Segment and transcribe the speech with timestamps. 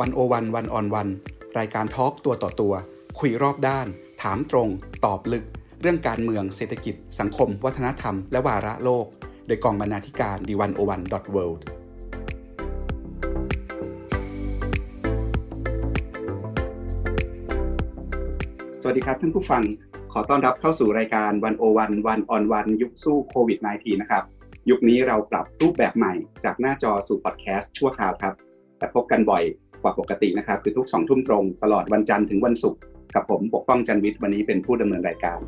[0.00, 1.08] วันโอวันวันออนวัน
[1.58, 2.74] รายการทอล์กตัวต่อตัว
[3.18, 3.86] คุยรอบด้าน
[4.22, 4.68] ถามตรง
[5.04, 5.44] ตอบลึก
[5.80, 9.06] เรื่องการเมืองเศรษฐกิจ สังคม วัฒนธรรม และวาระโลก
[9.46, 11.64] โดยกองบรรณาธิการดีวันโอวันดอทเวิลด์
[18.80, 19.62] สวัสดีครับท่านผู้ฟัง
[20.12, 24.24] ขอต้อนรับเข้าสู่รายการวันโอวันวันออนวันยุคสู้โควิด -19 นะครับ
[24.70, 26.14] ยุคนี้เราปรับรูปแบบใหม่
[26.44, 28.34] จากหน้าจอสู่พอดแคสต์ชั่วคราวครับ
[28.78, 29.44] แต่พบกันบ่อย
[29.82, 32.80] กว่าปกตินะครับ คือทุกสองทุ่มตรง ตลอดวันจันทร์ถึงวันศุกร์
[33.14, 35.38] กับผมปกป้องจันวิทย์วันนี้เป็นผู้ดำเนินรายการ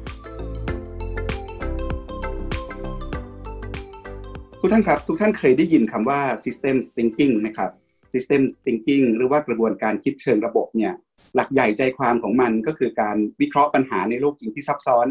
[4.61, 7.71] ทุกท่านครับ ทุกท่านเคยได้ยินคำว่า system thinking ไหมครับ
[8.15, 10.93] system thinking หรือว่ากระบวนการคิดเชิงระบบเนี่ย
[11.35, 15.07] หลักใหญ่ใจความของมันก็คือการวิเคราะห์ปัญหาในโลกจริงที่ซับซ้อน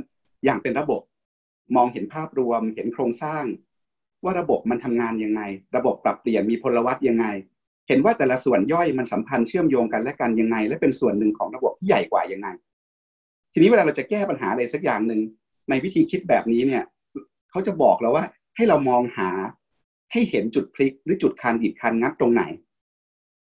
[0.46, 1.02] อย่างเป็นระบบ
[1.76, 3.44] มองเห็นภาพรวมเห็นโครงสร้าง
[4.24, 5.42] ว่าระบบมันทำงานยังไง
[5.76, 7.26] ระบบปรับเปลี่ยนมีพลวัตยังไง
[7.88, 12.48] เห็นว่าแต่ละส่วนย่อยมันสัมพันธ์เชื่อมโยงกันและกันยังไง และเป็นส่วนหนึ่งของระบบที่ใหญ่กว่ายังไง
[13.54, 15.22] ทีนี้เวลาเราจะแก้ปัญหาอะไรสักอย่างหนึ่ง
[15.70, 16.84] ในวิธีคิดแบบนี้เนี่ย
[17.50, 19.30] เขาจะบอกเราว่าให้เรามองหา
[20.12, 22.44] ให้เห็นจุดพลิกหรือจุดคานดิดคานงัดตรงไหน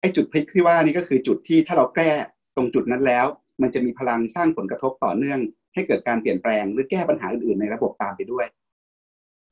[0.00, 2.10] ไอ้จุดพลิกที่ว่านี่ก็คือจุดที่ถ้าเราแก้
[2.56, 3.26] ตรงจุดนั้นแล้ว
[3.62, 5.40] มันจะมีพลังสร้างผลกระทบต่อเนื่อง
[5.74, 8.46] ให้เกิดการเปลี่ยนแปลงหรือแก้ปัญหาอื่นๆในระบบตามไปด้วย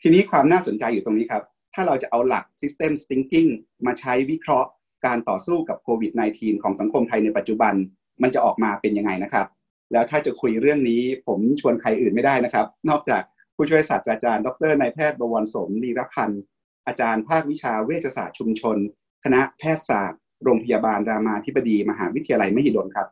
[0.02, 1.42] ทีนี้ความน่าสนใจอยู่ตรงนี้ครับ
[1.74, 3.50] ถ้าเราจะเอาหลัก system thinking
[3.86, 4.70] มาใช้วิเคราะห์
[5.06, 7.74] การต่อสู้กับโควิด -19 ของสังคมไทยในปัจจุบัน
[8.22, 9.46] มันจะออกมาเป็นยังไงนะครับ
[9.92, 13.22] แล้วถ้าจะคุยเรื่องนี้ผมชวนใครอื่นไม่ได้นะครับ นอกจาก
[13.54, 16.42] ผู้ช่วยศาสตราจารย์ ดรนายแพทย์บวรสมนีรพันธ์
[16.86, 18.76] อาจารย์ภาควิชาเวชศาสตร์ชุมชน
[19.24, 23.08] คณะแพทยศาสตร์ โรงพยาบาลรามาธิบดี มหาวิทยาลัยมหิดลครับ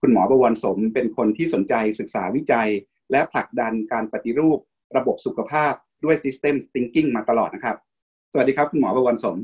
[0.00, 2.68] คุณหมอบวรสมเป็นคนที่สนใจศึกษาวิจัย
[3.10, 4.58] และผลักดันการปฏิรูป
[4.96, 5.72] ระบบสุขภาพ
[6.04, 7.76] ด้วย System Thinking มาตลอดนะครับ
[8.32, 9.36] สวัสดีครับ คุณหมอบวรสม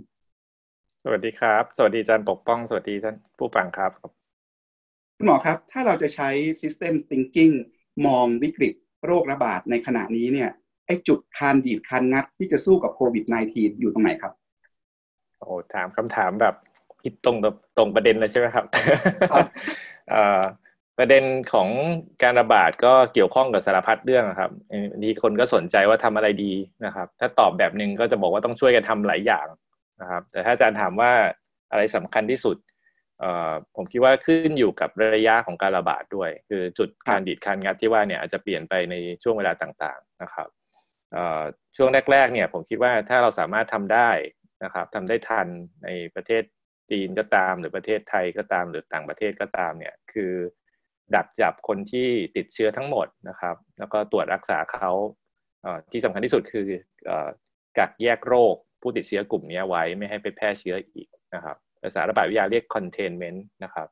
[1.09, 3.91] สวัสดีครับ สวัสดีอาจารย์ปกป้อง สวัสดีท่านผู้ฟังครับ
[5.17, 6.29] คุณหมอครับ ถ้าเราจะใช้
[6.63, 7.55] System Thinking
[8.07, 8.75] มองวิกฤต
[9.07, 10.51] โรคระบาดในขณะนี้เนี่ย
[10.86, 14.33] ไอ้จุดคานดีดคานงัดที่จะสู้กับโควิด -19 อยู่ตรงไหนครับ
[15.39, 16.55] โอ้ถามคำถามแบบ
[17.03, 17.36] คิดตรง
[17.77, 18.64] ตรงประเด็นเลยใช่ไหมครับ
[20.98, 21.69] ประเด็นของ
[22.23, 24.51] การระบาดก็เกี่ยวข้องกับสารพัดเรื่องครับ
[25.03, 26.53] ทีคนก็สนใจว่าทำอะไรดี
[26.85, 29.48] นะครับ ถ้าตอบแบบหนึ่งก็จะบอกว่าต้องช่วยกันทำหลายอย่าง
[30.01, 31.12] นะครับแต่ถ้าอาจารย์ถามว่า
[31.70, 32.57] อะไรสำคัญที่สุด
[33.77, 40.48] ผมคิดว่าขึ้นอยู่กับระยะของการระบาดด้วย คือจุดการดีดการงัดที่ว่าเนี่ยอาจจะเปลี่ยนไปในช่วงเวลาต่างๆนะครับ
[41.77, 44.11] ช่วงแรกๆเนี่ยผมคิดว่าถ้าเราสามารถทำได้
[44.64, 45.46] นะครับทำได้ทัน
[45.85, 46.42] ในประเทศ
[46.90, 50.33] จีนก็ตามหรือประเทศไทยก็ตามหรือต่างประเทศก็ตามเนี่ยคือ
[51.14, 54.90] ดักจับคนที่ติดเชื้อทั้งหมดนะครับ แล้วก็ตรวจรักษาเขา
[55.92, 56.68] ที่สำคัญที่สุดคือ
[57.79, 58.56] กักแยกโรค
[58.86, 63.89] ผู้ติดเชื้อกลุ่มนี้ไว้ไม่ให้ไปแพร่เชื้ออีกนะครับภาษาระบาดวิทยาเรียก containment นะครับ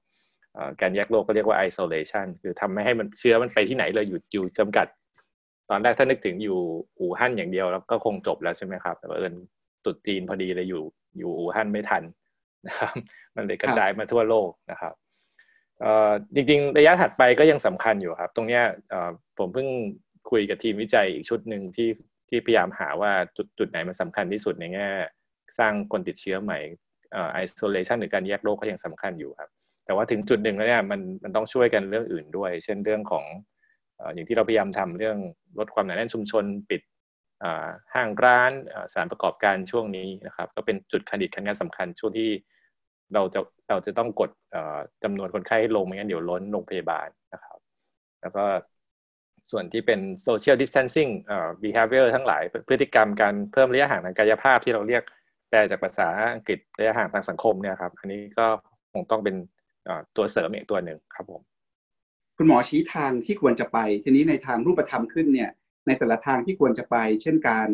[0.80, 4.86] การแยกโรคก็เรียกว่า isolation คือทำไม่ให้มันเชื้อมันไปที่ไหนเลยหยุดอยู่จำกัด
[5.70, 6.58] ตอนแรกถ้านึกถึงอยู่
[6.98, 9.34] อู่ฮั่นอย่างเดียวแล้วก็คงจบแล้วใช่ไหมครับแต่ว่าเอิญ
[9.84, 10.82] ตุดจีนพอดีเลยอยู่
[11.18, 12.02] อยู่อู่ฮั่นไม่ทัน
[12.66, 12.94] นะครับ
[13.36, 14.94] มันเลยกระจายมาทั่วโลกนะครับ
[16.34, 18.60] จริงๆ ระยะถัดไปก็ยังสำคัญอยู่ครับ ตรงนี้
[19.38, 19.68] ผมเพิ่ง
[20.30, 21.88] คุยกับทีมวิจัยอีกชุดหนึ่งที่
[22.34, 24.88] ที่พยายามหาว่าจุดจุดไหนมันสาคัญที่สุดในแง่
[25.58, 26.58] สร้างคนติดเชื้อใหม่
[27.32, 29.50] ไอโซเลชันหรือการแยกโรคก็ยังสำคัญอยู่ครับ
[29.84, 33.24] แต่ว่าถึงจุดหนึ่งแล้วเนี่ยมันมันต้องช่วยกันเรื่องอื่นด้วย เช่นเรื่องของ
[34.14, 35.18] อย่างที่เราพยายามทำเรื่อง
[35.58, 36.80] ลดความหนาแน่นชุมชนปิด
[37.94, 38.52] ห้างร้าน
[38.92, 42.30] สานประกอบการช่วงนี้นะครับ ก็เป็นจุดคันดิดคันงานสำคัญช่วงที่
[43.14, 43.40] เราจะ
[43.70, 44.30] เราจะต้องกด
[45.02, 47.58] จำนวนคนไข้ให้ลงไม่งั้นเดี๋ยวล้นโรงพยาบาลนะครับ
[48.20, 48.44] แล้วก็
[49.50, 51.10] ส่วนที่เป็น social distancing
[51.62, 55.02] behavior ทั้งหลายพฤติกรรมการเพิ่มระยะห่างทางกายภาพที่เราเรียก
[55.48, 58.46] แปลจากภาษาอังกฤษระยะห่างทางสังคมเนี่ยครับ อันนี้ก็
[58.92, 59.36] คงต้องเป็น
[60.16, 61.42] ตัวเสริมอีกตัวหนึ่งครับผม
[62.36, 65.50] คุณหมอชี้ทางที่ควรจะไป ทีนี้ในทางรูปธรรมขึ้นเนี่ย
[65.86, 67.68] ในแต่ละทางที่ควรจะไป เช่นการ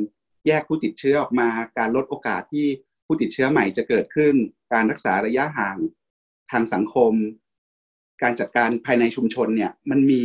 [0.46, 1.48] แยกผู้ติดเชื้อออกมา
[1.78, 2.66] การลดโอกาสที่
[3.06, 4.34] ผู้ติดเชื้อใหม่จะเกิดขึ้น
[4.72, 5.76] การรักษาระยะห่าง
[6.50, 7.12] ทางสังคม
[8.22, 10.24] การจัดการภายในชุมชนเนี่ย มันมี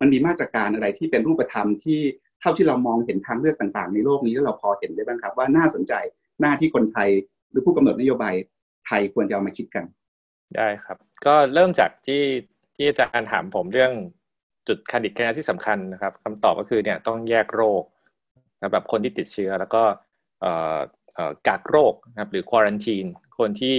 [0.00, 2.00] มันมีมาตรการอะไรที่เป็นรูปธรรมที่
[2.40, 5.92] เท่าที่เรามองเห็นทางเลือกต่างๆ ในโลกนี้แล้วเราพอเห็นได้บ้างครับ ว่าน่าสนใจ
[6.40, 7.08] หน้าที่คนไทย
[7.50, 8.34] หรือผู้กำหนดนโยบาย
[8.86, 9.84] ไทยควรจะเอามาคิดกัน
[10.56, 10.96] ได้ครับ
[11.26, 12.22] ก็เริ่มจากที่
[12.76, 13.92] ที่อาจารย์ถามผมเรื่อง
[14.68, 17.82] จุดคดิตคะแนนที่สำคัญนะครับคำตอบก็คือเนี่ยต้องแยกโรค
[18.72, 19.82] แบบคนที่ติดเชื้อแล้วก็
[21.48, 23.04] กักโรคนะครับหรือควอรันทีน
[23.38, 23.76] คนที่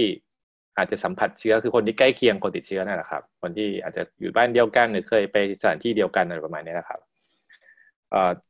[0.80, 7.00] อาจจะสัมผัสเชื้อคือคนที่ใกล้เคียงคนติดเชื้อนั่นแหละครับ คนที่อาจจะอยู่บ้านเดียวกันหรือเคยไปสถานที่เดียวกันอะไรประมาณนี้นะครับ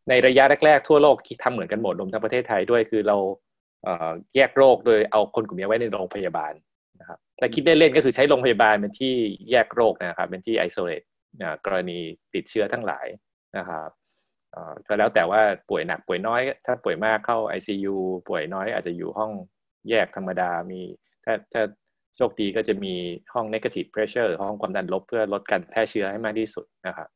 [0.09, 3.17] ในระยะแรกๆทั่วโลกที่ทำเหมือนกันหมดรวมทั้งประเทศไทยด้วยคือเรา
[4.37, 6.53] แยกโรคโดยเอาคนกลุ่มนี้ไว้ในโรงพยาบาล
[7.01, 9.15] นะครับแต่คิดเล่นๆก็คือใช้โรงพยาบาลเป็นที่
[9.51, 11.03] แยกโรคนะครับ เป็นที่ไอโซเลต
[11.65, 11.99] กรณี
[12.35, 13.07] ติดเชื้อทั้งหลาย
[13.59, 13.91] นะครับ
[14.87, 17.97] ก็แล้วแต่ว่าป่วยหนักป่วยน้อย ถ้าป่วยมากเข้า ICU
[18.29, 19.33] ป่วยน้อยอาจจะอยู่ห้อง
[19.89, 20.83] แยกธรรมดามี
[21.25, 21.63] ถ้าถ้า
[22.17, 22.95] โชคดีก็จะมี
[23.35, 27.09] ห้อง negative pressure ห้องความดันลบเพื่อลดการแพร่เชื้อให้มากที่สุดนะครับ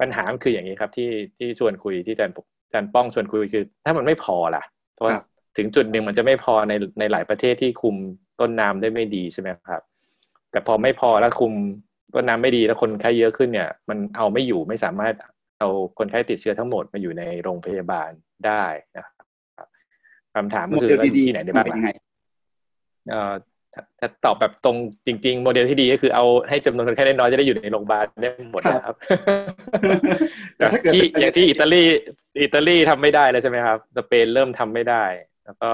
[0.00, 2.34] ปัญหาคืออย่างนี้ครับที่ที่ชวนคุยที่อาจารย์
[2.64, 4.62] อาจารย์ป้องชวนคุยคือ ถ้ามันไม่พอล่ะ
[4.94, 5.06] เพราะ
[5.56, 7.96] ถึงจุดหนึ่งมันจะไม่พอในในหลายประเทศที่คุม
[8.40, 9.82] ต้นน้ำได้ไม่ดีใช่ไหมครับ
[10.50, 11.52] แต่พอไม่พอแล้วคุม
[12.14, 15.14] ต้นน้ำไม่ดีแล้วคนไข้เยอะขึ้นเนี่ย มันเอาไม่อยู่ไม่สามารถ
[15.58, 15.68] เอา
[15.98, 18.10] คนไข้ติดเชื้อทั้งหมดมาอยู่ในโรงพยาบาล
[18.46, 18.64] ได้
[18.96, 19.08] นะค
[19.58, 19.68] รับ
[20.34, 21.66] คำถามก็คือที่ไหนได้บ้าง
[24.00, 24.76] ถ้าตอบแบบตรง
[25.06, 28.94] จริง ๆ โมเดลที่ดีก็คือเอาให้จำนวนคนไข้น้อยจะได้อยู่ในโรงพยาบาลได้หมดนะครับ
[30.56, 31.82] แต่ที่อย่างที่อิตาลี
[32.42, 35.04] อิตาลีทำไม่ได้แล้วใช่ไหมครับสเปนเริ่มทำไม่ได้
[35.44, 35.70] แล้วก็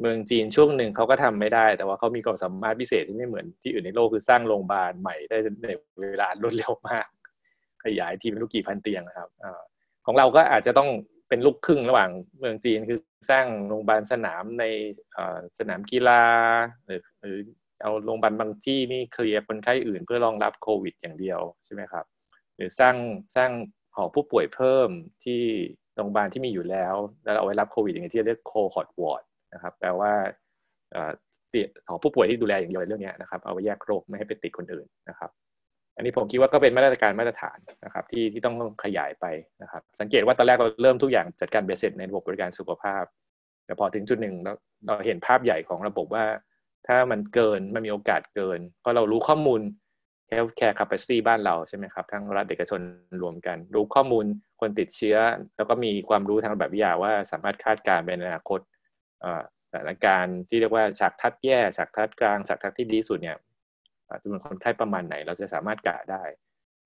[0.00, 5.68] เมืองจีนช่วงหนึ่งเขาก็ทำไม่ได้ แต่ว่าเขามีความสามารถพิเศษที่ไม่เหมือนที่อื่นในโลกคือสร้างโรงพยาบาลใหม่ได้ใน
[6.00, 7.06] เวลารวดเร็วมาก
[7.84, 9.46] ขยายทีเป็นลูกกี่พันเตียงนะครับอ
[10.06, 10.88] ของเราก็อาจจะต้อง
[11.32, 12.98] เป็นลูกครึ่งระหว่างเมืองจีนคือ
[13.30, 14.64] สร้างโรงพยาบาลสนามใน
[15.58, 16.22] สนามกีฬา
[16.84, 17.36] หรือหรือ
[17.82, 22.04] เอาโรงพยาบาลบางที่นี่เคลียร์คนไข้อื่นเพื่อรองรับโควิด อย่างเดียวใช่ไหมครับ
[22.56, 22.96] หรือสร้าง
[23.36, 23.50] สร้าง
[23.94, 24.88] หอผู้ป่วยเพิ่ม
[25.24, 25.42] ที่
[25.94, 29.22] โรงพยาบาลที่มีอยู่แล้ว แล้วเอาไว้รับโควิดอย่างที่เรียก cohort ward
[29.54, 30.12] นะครับแปลว่า
[31.86, 35.30] หอผู้ป่วยที่ดูแลอย่างเดียวเรื่องนี้นะครับเอาไว้แยกโรคไม่ให้ไปติดคนอื่นนะครับ
[35.96, 39.26] อันนี้ผมคิดว่าก็เป็นมาตรการมาตรฐานนะครับที่ที่ต้องขยายไป
[39.62, 43.04] นะครับ สังเกตว่าตอนแรกเราเริ่มทุกอย่างจัดการ base set ในระบบบริการสุขภาพ
[43.66, 44.52] แต่พอถึงจุดหนึ่งเรา
[44.86, 46.24] เราเห็นภาพใหญ่ของระบบว่า
[46.86, 49.60] ถ้ามันเกินมันมีโอกาสเกิน เพราะเรารู้ข้อมูล
[50.32, 52.80] healthcare capacity บ้านเราใช่ไหมครับทั้งรัฐเอกชน
[53.22, 54.24] รวมกัน รู้ข้อมูล
[54.60, 55.16] คนติดเชื้อ
[55.56, 58.60] แล้วก็มีความรู้ทางแบบวิทยาว่าสามารถคาดการณ์เป็นอนาคต
[59.66, 63.38] สถานการณ์ที่เรียกว่าฉากทัดแย่ฉากทัดกลางฉากทัดที่ดีสุดเนี่ย
[64.22, 66.24] จำนวนคนไข้ประมาณไหน เราจะสามารถกะได้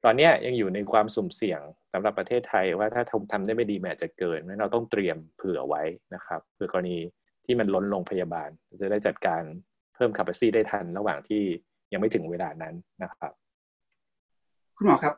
[0.05, 1.61] ตอนนี้ยังอยู่ในความสุ่มเสี่ยง
[1.93, 5.83] สำหรับประเทศไทยว่าถ้าทำทำได้ไม่ดีแม้จะเกินเราต้องเตรียมเผื่อไว้
[6.15, 6.99] นะครับเผื่อกรณี
[7.45, 8.49] ที่มันล้นโรงพยาบาล
[8.81, 9.43] จะได้จัดการ
[9.95, 11.43] เพิ่ม capacity ได้ทันระหว่างที่
[11.93, 13.33] ยังไม่ถึงเวลานั้นนะครับ
[14.77, 15.15] คุณหมอครับ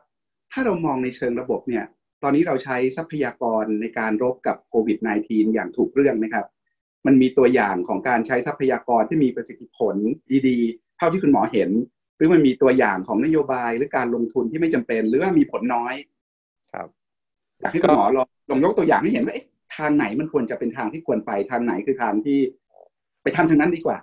[0.51, 1.85] ถ้าเรามองในเชิงระบบเนี่ย
[2.23, 6.45] ตอนนี้เราใช้ทรัพยากรในการรบกับโควิด -19 อย่างถูกเรื่องนะครับ
[7.05, 9.95] มันมีตัวอย่างของการใช้ทรัพยากรที่มีประสิทธิผล
[10.47, 11.69] ดีๆ เท่าที่คุณหมอเห็น
[12.19, 15.93] หรือมันมีตัวอย่างของนโยบายหรือการลงทุนที่ไม่จำเป็น หรือว่ามีผลน้อย
[16.73, 16.87] ครับ
[17.59, 19.35] อยากให้คุณหมอลองลองยกตัวอย่างให้เห็นว่า
[19.77, 22.39] ทางไหนมันควรจะเป็นทางที่ควรไปทางไหนคือทางที่
[23.23, 23.97] ไปทำทางนั้นดีกว่า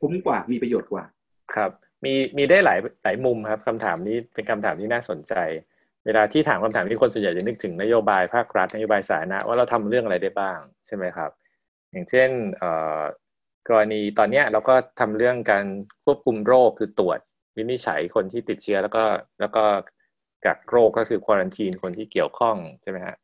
[0.00, 1.04] คุ้มกว่ามีประโยชน์กว่า
[1.54, 1.70] ครับ
[2.04, 5.34] มีมีได้หลายหลายมุมครับคำถามนี้เป็นคำถามที่น่าสนใจ
[6.06, 11.30] เวลาที่ถามคำถามที่คนส่วนใหญ่จะนึกถึงนโยบายภาครัฐนโยบายสาธารณะว่าเราทำเรื่องอะไรได้บ้างใช่ไหมครับ
[11.92, 12.30] อย่างเช่น
[13.68, 15.64] กรณีตอนนี้เราก็ทำเรื่องการ
[16.04, 17.18] ควบคุมโรคคือตรวจ
[17.56, 19.02] วินิจฉัยคนที่ติดเชื้อแล้วก็
[19.40, 19.64] แล้วก็
[20.44, 23.16] กักโรคก็คือควอรันทีนคนที่เกี่ยวข้องใช่ไหมฮะ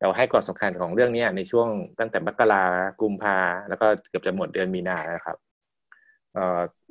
[0.00, 2.64] เราให้ความสำคัญของเรื่องนี้ในช่วงตั้งแต่มกรา
[3.00, 3.38] กุมภา
[3.68, 5.36] แล้วก็เกือบจะหมดเดือนมีนานะครับ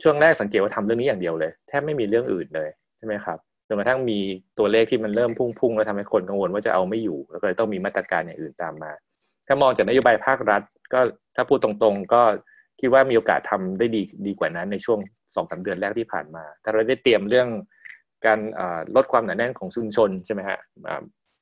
[0.04, 3.38] ช่วงแรกสังเกตว่าทำเรื่องนี้อย่างเดียวเลยแทบไม่มีเรื่องอื่นเลยใช่ไหมครับ
[3.68, 4.20] จนกระทั่งมี
[4.60, 8.92] ตัวเลขที่มันเริ่มพุ่งๆแล้วทำให้คนกังวลว่าจะเอาไม่อยู่ แล้วก็เลยต้องมีมาตรการอย่างอื่นตามมา
[9.48, 10.62] ถ้ามองจากนโยบายภาครัฐ
[10.94, 11.00] ก็
[11.36, 12.22] ถ้าพูดตรงๆ ก็
[12.80, 15.00] คิดว่ามีโอกาสทำได้ดีดีกว่านั้นในช่วง
[15.36, 17.50] สองสาเดือนแรกที่ผ่านมา ถ้าเราได้เตรียมเรื่อง
[18.26, 18.40] การ
[18.96, 20.60] ลดความหนาแน่นของชุมชนใช่ไหมฮะ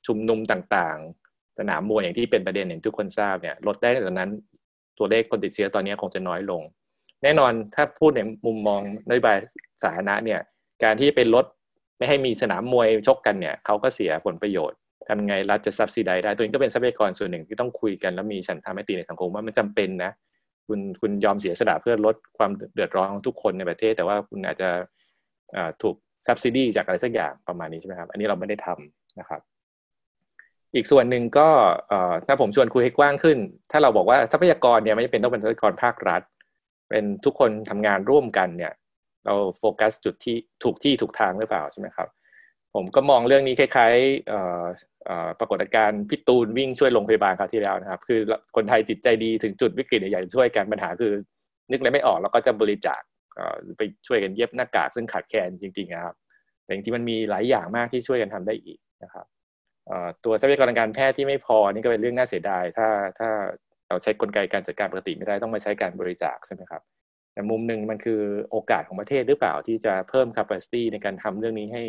[0.07, 4.31] ชุมนุมต่างๆ สนามมวยอย่างที่เป็นประเด็นอย่างทุกคนทราบเนี่ยลดได้จากนั้น
[4.97, 6.61] ตัวเลขคนติดเชื้อตอนนี้คงจะน้อยลง
[7.23, 9.37] แน่นอนถ้าพูดในมุมมองนโยบาย
[9.83, 10.39] สาธารณะเนี่ย
[10.83, 11.45] การที่เป็นลด
[11.97, 20.11] ไม่ให้มีสนามมวยชกกันเนี่ยเขาก็เสียผลประโยชน์ทำไงรัฐจะซับซิได้ได้ตัวนี้ก็เป็นทรัพยากรส่วนหนึ่งที่ต้องคุยกันแล้วมีฉันทามติในสังคมว่ามันจำเป็นนะ
[20.67, 24.69] คุณคุณยอมเสียสละเพื่อลดความเดือดร้อนของทุกคนในประเทศ แต่ว่าคุณอาจจะ
[25.81, 25.95] ถูก
[26.27, 29.41] ซับซิดีจากอะไรสักอย่างประมาณนี้ใช่ไหมครับ อันนี้เราไม่ได้ทำนะครับ
[30.75, 31.49] อีกส่วนหนึ่งก็
[32.27, 33.37] ถ้าผมชวนคุยให้กว้างขึ้น
[33.71, 36.21] ถ้าเราบอกว่าทรัพยากรเนี่ยไม่จำเป็นต้องเป็นทรัพยากรภาครัฐ
[36.89, 38.73] เป็นทุกคนทำงานร่วมกันเนี่ย
[39.25, 42.07] เราโฟกัสจุดที่ถูกที่ถูกทางหรือเปล่าใช่ไหมครับ
[42.75, 48.19] ผมก็มองเรื่องนี้คล้ายๆปรากฏการณ์พิตูนวิ่งช่วยโรงพยาบาลคราวที่แล้วนะครับ คือ
[48.55, 51.13] คนไทยจิตใจดีถึงจุดวิกฤตใหญ่ๆช่วยกันปัญหาคือ
[51.71, 53.01] นึกอะไรไม่ออกเราก็จะบริจาค
[53.77, 56.15] ไปช่วยกันเย็บหน้ากากซึ่งขาดแคลนจริงๆนะครับ
[56.63, 59.25] แต่จริงๆมันมีหลายอย่างมากที่ช่วยกันทำได้อีกนะครับ
[60.23, 62.87] ตัวทรัพยากรทางการแพทย์ที่ไม่พอนี่ก็เป็นเรื่องน่าเสียดาย ถ้า
[63.19, 63.29] ถ้า
[63.87, 66.81] เราใช้กลไกการจัดการปกติไม่ได้ต้องมาใช้การบริจาคใช่ไหมครับ
[67.33, 71.83] แต่มุมหนึ่งมันคือโอกาสของประเทศหรือเปล่าที่จะเพิ่ม capacity ในการทำเรื่องนี้ให้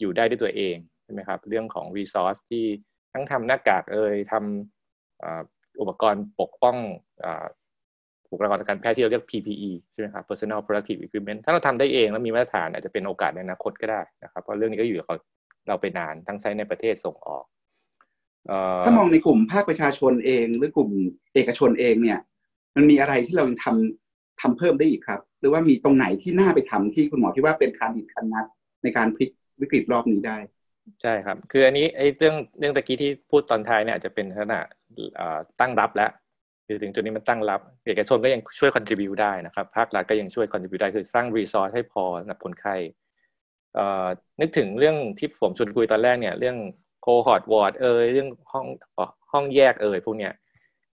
[0.00, 2.64] อยู่ได้ด้วยตัวเองใช่ไหมครับ เรื่องของ resource ที่
[3.12, 6.76] ทั้งทำหน้ากากเอ่ยทำอุปกรณ์ปกป้อง
[8.30, 15.06] บุคลากรทางการแพทย์ที่เราเรียก PPE ใช่ไหมครับ personal protective equipment ถ้าเราทำได้เองแล้วมีมาตรฐานอาจจะเป็นโอกาสในอนาคตก็ได้นะครับ เพราะเรื่องนี้ก็อยู่กับ
[15.68, 17.44] เราไปนานทั้งใช้ในประเทศส่งออก
[18.86, 20.90] ถ้ามองในกลุ่มภาคประชาชนเองหรือกลุ่ม
[21.34, 22.18] เอกชนเองเนี่ย
[22.76, 28.46] มันมีอะไรที่เราทำทำเพิ่มได้อีกครับ หรือว่ามีตรงไหนที่น่าไปทำที่คุณหมอที่ว่าเป็นการดิดคันนัด
[28.82, 30.36] ในการพลิก วิกฤตรอบนี้ได้
[31.02, 34.60] ใช่ครับ คืออันนี้ไอ้เรื่องเรื่องตะกี้ที่พูดตอนท้ายเนี่ยอาจจะเป็นลักษณะ
[35.60, 36.10] ตั้งรับแล้ว
[36.66, 42.76] คือถึงจุดนี้มันตั้งรับ เอกชนก็ยังช่วยคอนทริบิวได้นะครับภาครัฐก็ยังช่วยคอนทริบิวได้คือสร้างรีซอสให้พอสำหรับคนไข้
[44.40, 46.56] นึกถึงเรื่องที่ผมชวนคุยตอนแรกเนี่ยเรื่อง
[47.02, 48.66] cohort ward เอยเรื่องห้อง
[49.32, 50.32] ห้องแยกเอยพวกเนี้ย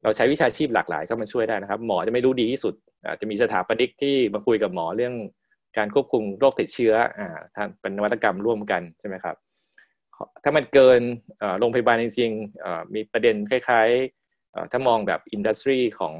[0.04, 2.74] เราใช้วิชาชีพหลากหลายเข้ามาช่วยได้นะครับ หมอจะไม่รู้ดีที่สุด
[3.06, 5.14] อาจจะมีสถาปนิกที่มาคุยกับหมอเรื่อง
[5.78, 9.36] การควบคุมโรคติดเชื้ออ่าเป็นนวัตกรรมร่วมกันใช่ไหมครับ
[10.44, 11.02] ถ้ามันเกิน
[11.60, 16.16] โรงพยาบาลจริงๆมีประเด็นคล้ายๆถ้ามองแบบ industry ของ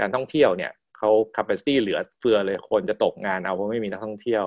[0.00, 4.44] การท่องเที่ยวเนี่ยเขา capacity เหลือเฟือเลยคนจะตกงานเอาเพราะไม่มีนักท่องเที่ยว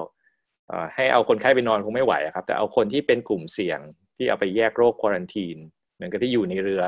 [0.96, 3.80] ให้เอาคนไข้ไปนอนคงไม่ไหวครับ แต่เอาคนที่เป็นกลุ่มเสี่ยง
[4.18, 5.58] ที่เอาไปแยกโรค quarantine
[5.96, 6.84] เหมือนกับที่อยู่ในเรือ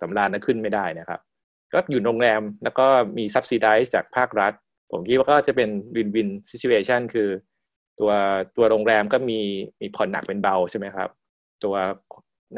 [0.00, 1.20] สำราญนั้นขึ้นไม่ได้นะครับ
[1.72, 2.86] ก็อยู่โรงแรมแล้วก็
[3.18, 4.52] มี subsidize จากภาครัฐ
[4.90, 7.28] ผมคิดว่าก็จะเป็นวินวินซิช u a t i o n คือ
[8.00, 8.10] ตัว
[8.56, 9.40] ตัวโรงแรมก็มี
[9.80, 11.08] มีผ่อนหนักเป็นเบาใช่ไหมครับ
[11.64, 11.74] ตัว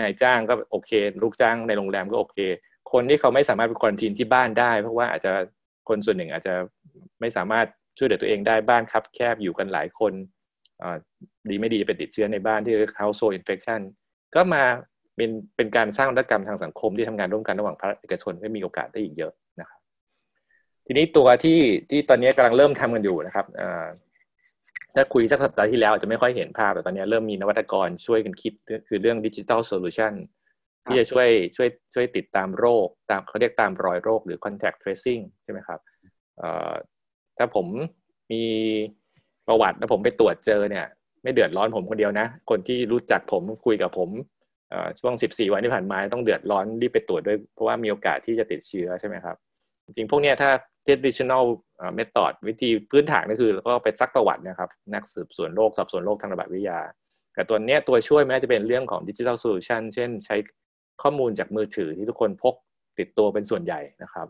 [0.00, 0.90] นายจ้างก็โอเค
[1.22, 2.38] ลูกจ้างในโรงแรมก็โอเค
[2.92, 5.32] คนที่เขาไม่สามารถไป quarantine ที่บ้านได้ เพราะว่าอาจจะ
[5.88, 6.54] คนส่วนหนึ่งอาจจะ
[7.20, 7.66] ไม่สามารถ
[7.98, 10.12] ช่วยเหลือตัวเองได้บ้านครับ แคบอยู่กันหลายคน
[11.50, 13.80] ดีไม่ดีจะไปติดเชื้อในบ้านที่เรียก household infection
[14.34, 14.62] ก็มา
[15.16, 19.32] เป็นเป็นการสร้างนวัตกรรมทางสังคมที่ทำงานร่วมกันระหว่างภาคเอกชนให้มีโอกาสได้อีกเยอะ
[20.92, 21.58] ทีนี้ตัวที่
[21.90, 23.46] ที่ตอนนี้กำลังเริ่มทำกันอยู่นะครับ
[24.94, 28.52] ถ้าคุยสักสัปดาห์ที่แล้วจะไม่ค่อยเห็นภาพ แต่ตอนนี้เริ่มมีนวัตกรช่วยกันคิด
[28.88, 30.12] คือเรื่องดิจิทัลโซลูชัน
[30.84, 35.80] ที่จะช่วยช่วยช่วยติดตามโรค ตามเขาเรียกตามรอยโรคหรือ contact tracing ใช่ไหมครับ
[37.38, 37.66] ถ้าผม
[38.32, 38.42] มี
[39.49, 40.87] ประวัติแล้วผมไปตรวจเจอเนี่ย
[41.22, 44.11] ไม่เดือดร้อนผมคนเดียวนะ คนที่รู้จักผมคุยกับผม
[45.00, 49.38] ช่วง 14 วันที่ผ่านมาต้องเดือดร้อนรีบไปตรวจด้วยเพราะว่ามีโอกาสที่จะติดเชื้อใช่ไหมครับ
[49.84, 50.50] จริงพวกนี้ถ้า
[50.86, 51.44] traditional
[51.98, 56.80] method วิธีพื้นฐานก็คือก็ไปซักประวัตินะครับ นักสืบสวนโรคสอบสวนโรคทางระบาดวิทยา
[57.34, 60.36] แต่ตัวนี้ตัวช่วยมันจะเป็นเรื่องของ digital solution เช่นใช้
[61.02, 62.54] ข้อมูลจากมือถือที่ทุกคนพก
[62.98, 64.26] ติดตัวเป็นส่วนใหญ่นะครับ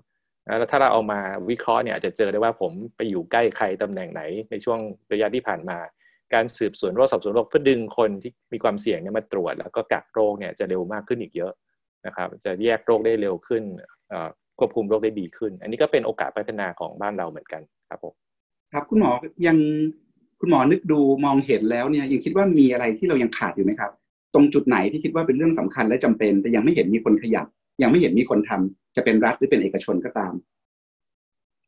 [0.59, 4.79] แล้วถ้าเราเอามาวิเคราะห์เนี่ยอาจจะเจอได้ว่าผมไปอยู่ใกล้ใครตำแหน่งไหนในช่วง
[5.13, 5.79] ระยะที่ผ่านมา
[6.35, 11.53] การสืบสวนโรคสอบสวนโรคเพื่อดึงคนที่มีความเสี่ยงเนี่ยมาตรวจ แล้วก็กักโรคเนี่ยจะเร็วมากขึ้นอีกเยอะ
[12.07, 13.63] นะครับ จะแยกโรคได้เร็วขึ้น
[14.59, 18.15] ควบคุมโรคได้ดีขึ้น อันนี้ก็เป็นโอกาสพัฒนาของบ้านเราเหมือนกันครับผม
[18.73, 19.11] ครับคุณหมอ
[19.47, 19.57] ยัง
[20.41, 23.91] คุณหมอนึกดูมองเห็นแล้วเนี่ยยังคิดว่ามีอะไรที่เรายังขาดอยู่ไหมครับ
[24.35, 27.47] ตรงจุดไหนที่คิดว่าเป็นเรื่องสำคัญและจำเป็น แต่ยังไม่เห็นมีคนขยับ
[27.83, 30.33] ยังไม่เห็นมีคนทำจะเป็นรัฐหรือเป็นเอกชนก็ตาม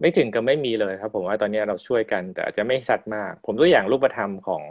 [0.01, 4.63] ไม่ถึงกับไม่มีเลยครับ ผมว่าตอนนี้เราช่วยกัน แต่อาจจะไม่ชัดมาก ผมตัวอย่างรูปธรรมของ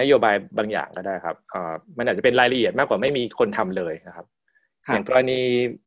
[0.00, 1.36] นโยบายบางอย่างก็ได้ครับ
[1.98, 4.26] มันอาจจะเป็นรายละเอียดมากกว่าไม่มีคนทำเลยนะครับ
[4.90, 5.40] อย่างกรณี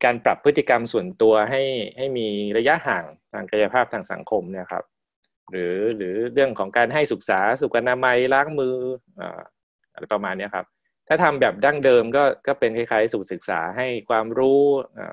[0.04, 1.62] การปรับพฤติกรรมส่วนตัวให้
[1.98, 4.84] ให้มีระยะห่างทางกายภาพทางสังคมเนี่ยครับ
[5.52, 8.76] หรือหรือเรื่องของการให้ศึกษาสุขอนามัยล้างมือ
[9.94, 10.66] อะไรประมาณนี้ครับ
[11.08, 14.62] ถ้าทำแบบดั้งเดิมก็ก็เป็นคล้ายๆสูตรศึกษาให้ความรู้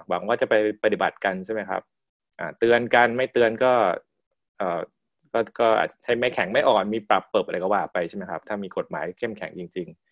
[0.08, 0.54] หวังว่าจะไป
[0.84, 1.82] ปฏิบัติกันใช่ไหมครับ
[2.58, 3.72] เตือนกันไม่เตือนก็
[5.32, 10.09] ก็ก็อาจใช้ไม่แข็งไม่อ่อนมีปรับเปิดอะไรก็ว่าไปใช่ไหมครับ ถ้ามีกฎหมายเข้มแข็งจริง ๆ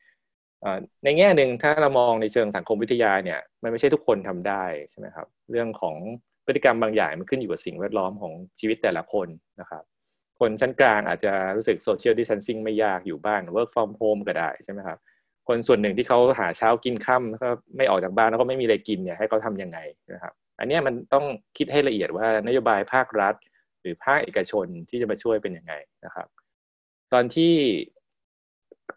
[1.04, 5.96] ในแง่หนึ่งถ้าเรามองในเชิงสังคมวิทยาเนี่ยมันไม่ใช่ทุกคนทำได้ใช่ไหมครับเรื่องของ
[6.46, 9.28] พฤติกรรมบางอย่างมันขึ้นอยู่กับสิ่งแวดล้อมของชีวิตแต่ละคน
[9.60, 9.82] นะครับ
[10.40, 14.98] คนชั้นกลางอาจจะรู้สึก social distancing ไม่ยากอยู่บ้าน work from home ก็ได้ใช่ไหมครับ
[15.48, 19.78] คนส่วนหนึ่งที่เขาหาเช้ากินค่ำแล้วก็ไม่ออกจากบ้านแล้วก็ไม่มีอะไรกินเนี่ยให้เขาทำยังไง
[20.14, 21.24] นะครับอันนี้มันต้อง
[21.58, 23.34] คิดให้ละเอียดว่านโยบายภาครัฐ
[23.80, 25.74] หรือภาคเอกชนที่จะมาช่วยเป็นยังไง
[26.04, 26.26] นะครับ
[27.12, 27.54] ตอนที่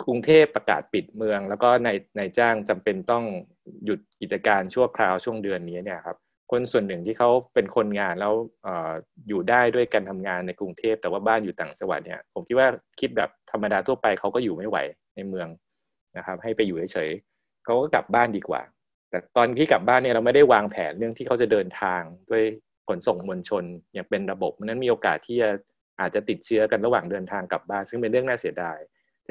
[0.05, 3.23] กรุงเทพประกาศปิดเมือง แล้วก็ในในจ้างจำเป็นต้อง
[3.85, 6.17] หยุดกิจการชั่วคราวช่วงเดือนนี้เนี่ยครับ
[6.51, 8.33] คนส่วนหนึ่งที่เขาเป็นคนงานแล้ว
[8.65, 8.67] อ
[9.27, 12.67] อยู่ได้ด้วยการทำงานในกรุงเทพแต่ว่าบ้านอยู่ต่างจังหวัดเนี่ยผมคิดว่า
[12.99, 14.77] คิดแบบธรรมดาทั่วไปเขาก็อยู่ไม่ไหว
[15.15, 15.47] ในเมือง
[16.17, 18.61] นะครับ ให้ไปอยู่เฉยๆเขาก็กลับบ้านดีกว่า
[19.09, 22.43] แต่ตอนที่กลับบ้านเนี่ยเราไม่ได้วางแผนเรื่องที่เขาจะเดินทางด้วย
[22.87, 25.49] ขนส่งมวลชนอย่างเป็นระบบนั้นมีโอกาสที่จะ
[25.99, 28.77] อาจจะติดเชื้อกันระหว่างเดินทางกลับบ้าน ซึ่งเป็นเรื่องน่าเสียดาย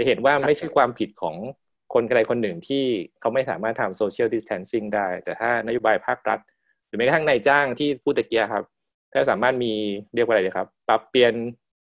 [0.00, 1.36] จะเห็นว่าไม่ใช่ความผิดของ
[1.94, 2.84] คนใดคนหนึ่งที่
[3.20, 6.38] เขาไม่สามารถทำ social distancing ได้ แต่ถ้านโยบายภาครัฐ
[6.86, 8.64] หรือแม้กระทั่งนายจ้างที่พูดตะกี้ครับ
[9.12, 9.72] ถ้าสามารถมี
[10.14, 11.34] เรียกว่าอะไรดีครับ ปรับเปลี่ยน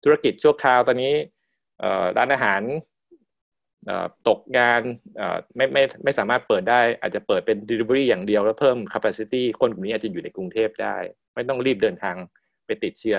[0.05, 1.15] ธุรกิจชั่วคราวตอนนี้
[2.17, 2.63] ร้านอาหาร
[4.29, 4.81] ตกงาน
[5.57, 10.97] ไม่ไม่ไม่สามารถเปิดได้ อาจจะเปิดเป็น delivery อย่างเดียวแล้วเพิ่ม capacity คนกลุ่มนี้อาจจะอยู่ในกรุงเทพได้
[11.35, 12.17] ไม่ต้องรีบเดินทาง
[12.67, 13.19] ไปติดเชื้อ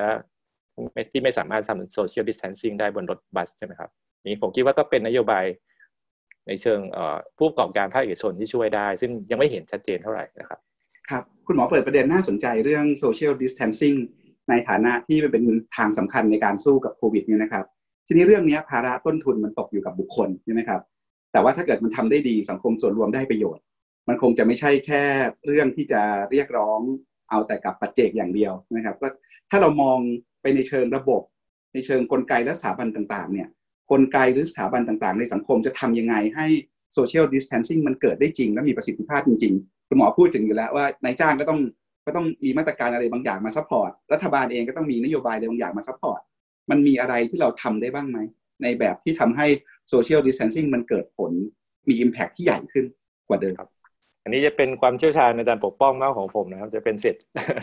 [1.12, 3.92] ที่ไม่สามารถทำ social distancing ได้บนรถบัสใช่ไหมครับ
[4.26, 5.46] นี่ผมคิดว่าก็เป็นนโยบาย
[6.48, 6.80] ในเชิง
[7.38, 10.60] ผู้ประกอบการภาคเอกชนที่ช่วยได้ ซึ่งยังไม่เห็นชัดเจนเท่าไหร่นะครับ
[11.10, 13.98] ครับ คุณหมอเปิดประเด็นน่าสนใจเรื่อง social distancing
[14.50, 15.44] ในฐานะที่มันเป็น
[15.78, 17.66] ทางสำคัญในการสู้กับโควิดเนี่ยนะครับ
[18.08, 20.82] ทีนี้เรื่องนี้ภาระต้นทุนมันตกอยู่กับบุคคลใช่ไหมครับ
[21.32, 23.64] แต่ว่าถ้าเกิดมันทำได้ดีสังคมส่วนรวมได้ประโยชน์
[24.08, 25.04] มันคงจะไม่ใช่แค่
[25.48, 26.02] เรื่องที่จะ
[26.32, 26.80] เรียกร้อง
[27.30, 29.08] เอาแต่กับปัจเจกอย่างเดียวนะครับ ก็
[29.50, 29.98] ถ้าเรามอง
[30.42, 31.22] ไปในเชิงระบบ
[31.74, 33.48] ในเชิงกลไกและสถาบันต่างๆ เนี่ย
[33.92, 36.48] กลไกหรือสถาบันต่างๆ ในสังคมจะทำยังไงให้
[36.94, 41.60] social distancing มันเกิดได้จริง และมีประสิทธิภาพจริงๆ คุณหมอพูดถึงอยู่แล้วว่านายจ้างก็ต้อง
[42.06, 46.22] ก็ต้องมีมาตรการอะไรบางอย่างมา support รัฐบาลเองก็ต้องมีนโยบายอะไรบางอย่างมา support
[46.70, 48.18] มันมีอะไรที่เราทำได้บ้างไหม
[48.64, 49.48] ในแบบที่ทำให้
[49.90, 51.32] social distancing มันเกิดผล
[51.88, 52.86] มี impact ที่ใหญ่ขึ้น
[53.28, 53.70] กว่าเดิมครับ
[54.26, 57.16] อันนี้จะเป็นความเชี่ยวชาญในการปกป้องมากของผมนะครับ จะเป็นเศรษ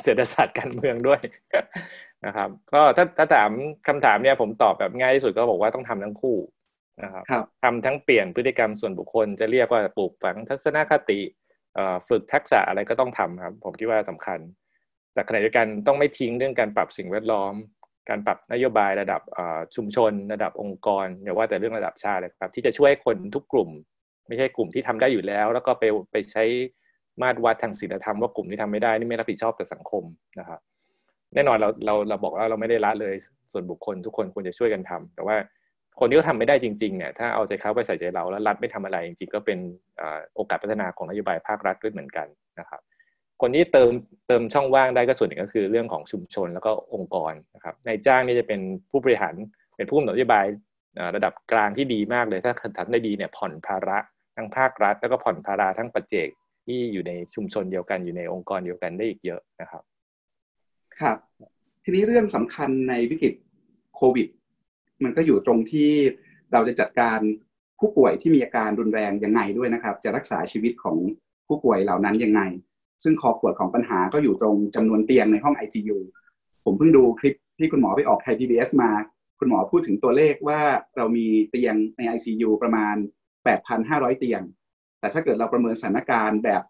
[0.03, 1.21] เศรษฐศาสตร์การเมืองด้วย
[2.27, 3.51] นะครับ ก็ถ้าถ้าถาม
[3.89, 6.37] คำถามเนี่ยผมตอบแบบง่ายที่สุดก็บอกว่าต้องทำทั้งคู่
[7.03, 7.25] นะครับ
[7.63, 11.21] ทำทั้งเปลี่ยนพฤติกรรมส่วนบุคคล จะเรียกว่าปลูกฝังทัศนคติ
[12.09, 14.39] ฝึกทักษะอะไรก็ต้องทำครับ ผมคิดว่าสำคัญ
[15.15, 17.55] แต่ขณะเดียวกันต้องไม่ทิ้งเรื่องการปรับสิ่งแวดล้อม
[18.09, 19.21] การปรับนโยบายระดับ
[19.77, 23.71] ชุมชน ระดับองค์กรอย่าว่าแต่เรื่องระดับชาติเลยครับ ที่จะช่วยคนทุกกลุ่ม
[24.29, 26.45] ไม่ใช่กลุ่มที่ทำได้อยู่แล้ว แล้วก็ไปไปใช้
[27.23, 30.05] มาตรวัดทางศีลธรรมว่ากลุ่มที่ทำไม่ได้นี่ไม่รับผิดชอบต่อสังคม
[30.41, 30.61] นะครับ
[31.35, 33.15] แน่นอนเราเราเราบอกว่าเราไม่ได้ละเลย
[33.53, 35.37] ส่วนบุคคลทุกคนควรจะช่วยกันทำแต่ว่า
[36.01, 39.59] คนที่เขาทาไม่ได้จริงๆเนี่ยถ้าเอาใจเขาไปใส่ใจเราแล้วรัฐไม่ทำอะไรจริงๆก็เป็น
[40.35, 42.27] โอกาสพัฒนาของนโยบายภาครัฐด้วยเหมือนกัน
[42.61, 42.81] นะครับ
[43.41, 43.91] คนที่เติม
[44.29, 48.61] เติมช่องว่างได้ก็ส่วนหนึ่งก็คือเรื่องของชุมชนแล้วก็องค์กรนะครับนายจ้างนี่จะเป็น
[48.91, 49.35] ผู้บริหาร
[49.77, 50.47] เป็นผู้กำหนดนโยบาย
[51.15, 53.99] ระดับกลางที่ดีมากเลยถ้าทำได้ดีเนี่ยผ่อนภาระ
[54.37, 56.29] ทั้งภาครัฐ แล้วก็ผ่อนภาระทั้งปัจเจก
[56.67, 59.83] ที่อยู่ในชุมชนเดียวกันอยู่ในองค์กรเดียวกันได้อีกเยอะนะครับ
[61.01, 61.17] ครับ
[61.85, 63.35] ทีนี้เรื่องสำคัญในวิกฤต
[63.97, 64.29] โควิด
[65.05, 65.91] มันก็อยู่ตรงที่
[66.53, 67.19] เราจะจัดการ
[67.79, 70.97] ผู้ป่วยที่มีอาการรุนแรงยังไงด้วยนะครับ จะรักษาชีวิตของ
[71.47, 72.41] ผู้ป่วยเหล่านั้นยังไง
[73.03, 75.99] ซึ่งคอขวดของปัญหาก็อยู่ตรงจำนวนเตียงในห้อง ICU
[76.65, 78.91] ผมเพิ่งดูคลิปที่คุณหมอไปออกไทย PBS มา
[79.45, 80.61] คุณหมอพูดถึงตัวเลขว่า
[80.97, 82.97] เรามีเตียงใน ICU ประมาณ
[83.59, 84.43] 8,500 เตียง
[85.01, 86.63] แต่ถ้าเกิดเราประเมินสถานการณ์แบบ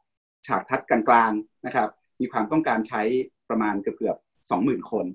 [0.46, 1.88] ฉากทัดกลางๆนะครับ
[2.20, 3.02] มีความต้องการใช้
[3.48, 5.06] ประมาณเกือบๆ20,000 คน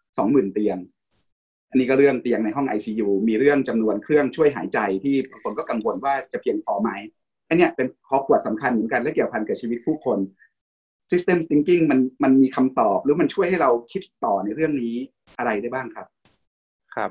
[0.00, 0.78] 20,000 เตียง
[1.70, 6.90] อันนี้ก็เรื่องเตียงในห้อง ICU มีเรื่องจำนวนเครื่องช่วยหายใจที่บางคนก็กังวลว่าจะเพียงพอไหม
[7.48, 10.18] อันนี้เป็นข้อขวดสำคัญเหมือนกันและเกี่ยวพันกับชีวิตผู้คน
[11.10, 14.94] System Thinking มันมันมีคำตอบหรือมันช่วยให้เราคิดต่อในเรื่องนี้
[15.38, 16.08] อะไรได้บ้างครับ
[16.96, 17.10] ครับ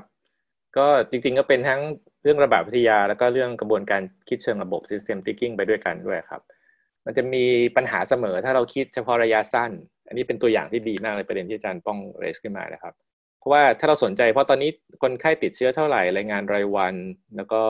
[0.76, 1.80] ก็จริงๆก็เป็นทั้ง
[2.22, 6.42] เรื่องระบาดวิทยา แล้วก็เรื่องกระบวนการคิดเชิงระบบ System Thinking ไปด้วยกันด้วยครับ
[7.04, 7.44] มันจะมี
[7.76, 9.70] ปัญหาเสมอถ้าเราคิดเฉพาะระยะสั้น
[10.08, 12.94] อันนี้เป็นตัวอย่างที่ดีมากเลยประเด็นที่อาจารย์ป้องเรสขึ้นมานะครับ
[13.38, 14.70] เพราะว่าถ้าเราสนใจเพราะตอนนี้
[15.02, 16.94] คนไข้ติดเชื้อเท่าไหร่รายงานรายวัน
[17.36, 17.62] แล้วก็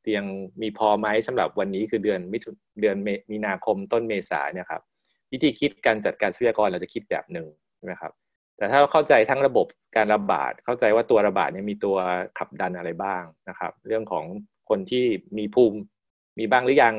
[0.00, 0.24] เตียง
[0.62, 2.96] มีพอไหมสำหรับวันนี้คือเดือนมิถุนเดือน
[3.30, 4.82] มีนาคมต้นเมษาเนี่ยครับ
[5.32, 8.12] วิธีคิดการจัดการทรัพยากรเราจะคิดแบบหนึ่งใช่ไหมครับ
[8.56, 11.96] แต่ถ้าเราเข้าใจทั้งระบบการระบาด เข้าใจว่าตัวระบาดเนี่ยมีตัว
[12.38, 14.24] ขับดันอะไรบ้างนะครับ เรื่องของ
[14.68, 15.04] คนที่
[15.38, 15.78] มีภูมิ
[16.38, 16.94] มีบ้างหรือยัง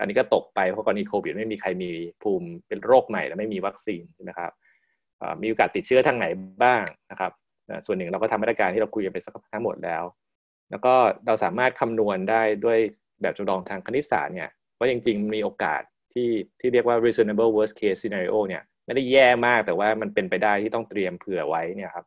[0.00, 1.90] อันนี้ก็ตกไปเพราะกรณีโควิดไม่มีใครมี
[2.22, 4.52] ภูมิเป็นโรคใหม่และไม่มีวัคซีนใช่ไหมครับ
[5.42, 6.26] มีโอกาสติดเชื้อทางไหน
[6.64, 7.32] บ้างนะครับ
[7.86, 10.02] ส่วนหนึ่งเราก็ทำมาตรการที่เราคุยกันไปสักทั้งหมดแล้ว
[10.70, 10.94] แล้วก็
[11.26, 12.78] เราสามารถคำนวณได้ด้วย
[13.22, 16.28] แบบจำลองทางคณิตศาสตร์เนี่ยว่าจริงๆมีโอกาสที่
[16.60, 22.06] ที่เรียกว่า reasonable worst case scenario เนี่ย ไม่ได้แย่มากแต่ว่ามันเป็นไปได้ที่ต้องเตรียมเผื่อไว้เนี่ยครับ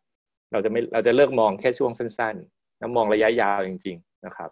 [0.52, 4.50] เราจะไม่เราจะเลิกมองแค่ช่วงสั้นๆแล้วมองระยะยาวจริง ๆ นะครับ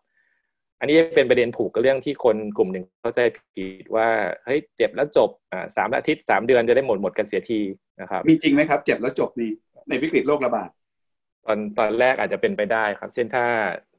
[0.79, 3.19] อันนี้เป็นประเด็นผูกกับเรื่องที่คนกลุ่มหนึ่งเข้าใจ
[3.55, 4.07] ผิดว่า
[4.45, 7.59] เฮ้ยเจ็บแล้วจบอ่าสามอาทิตย์สามเดือนจะได้หมดหมดกันเสียที
[8.01, 9.51] นะครับ มีจริงไหมครับ เจ็บแล้วจบนี่
[9.89, 10.69] ในวิกฤตโรคระบาด
[11.45, 13.45] ตอนตอนแรกอาจจะเป็นไปได้ครับ เช่นถ้า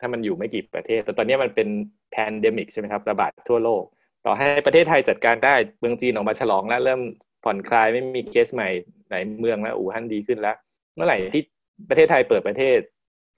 [0.01, 1.69] ถ้ามันอยู่ไม่กี่ประเทศ แต่ตอนนี้มันเป็น
[2.11, 3.83] pandemic ใช่ไหมครับ ระบาดทั่วโลก
[4.25, 7.01] ต่อให้ประเทศไทยจัดการได้เมืองจีนออกมาฉลองแล้วเริ่ม
[7.45, 8.69] ผ่อนคลายไม่มีเคสใหม่
[9.09, 10.57] ในเมืองแล้วอู่ฮั่นดีขึ้นแล้ว
[10.95, 11.43] เมื่อไหร่ที่
[11.89, 12.79] ประเทศไทยเปิดประเทศ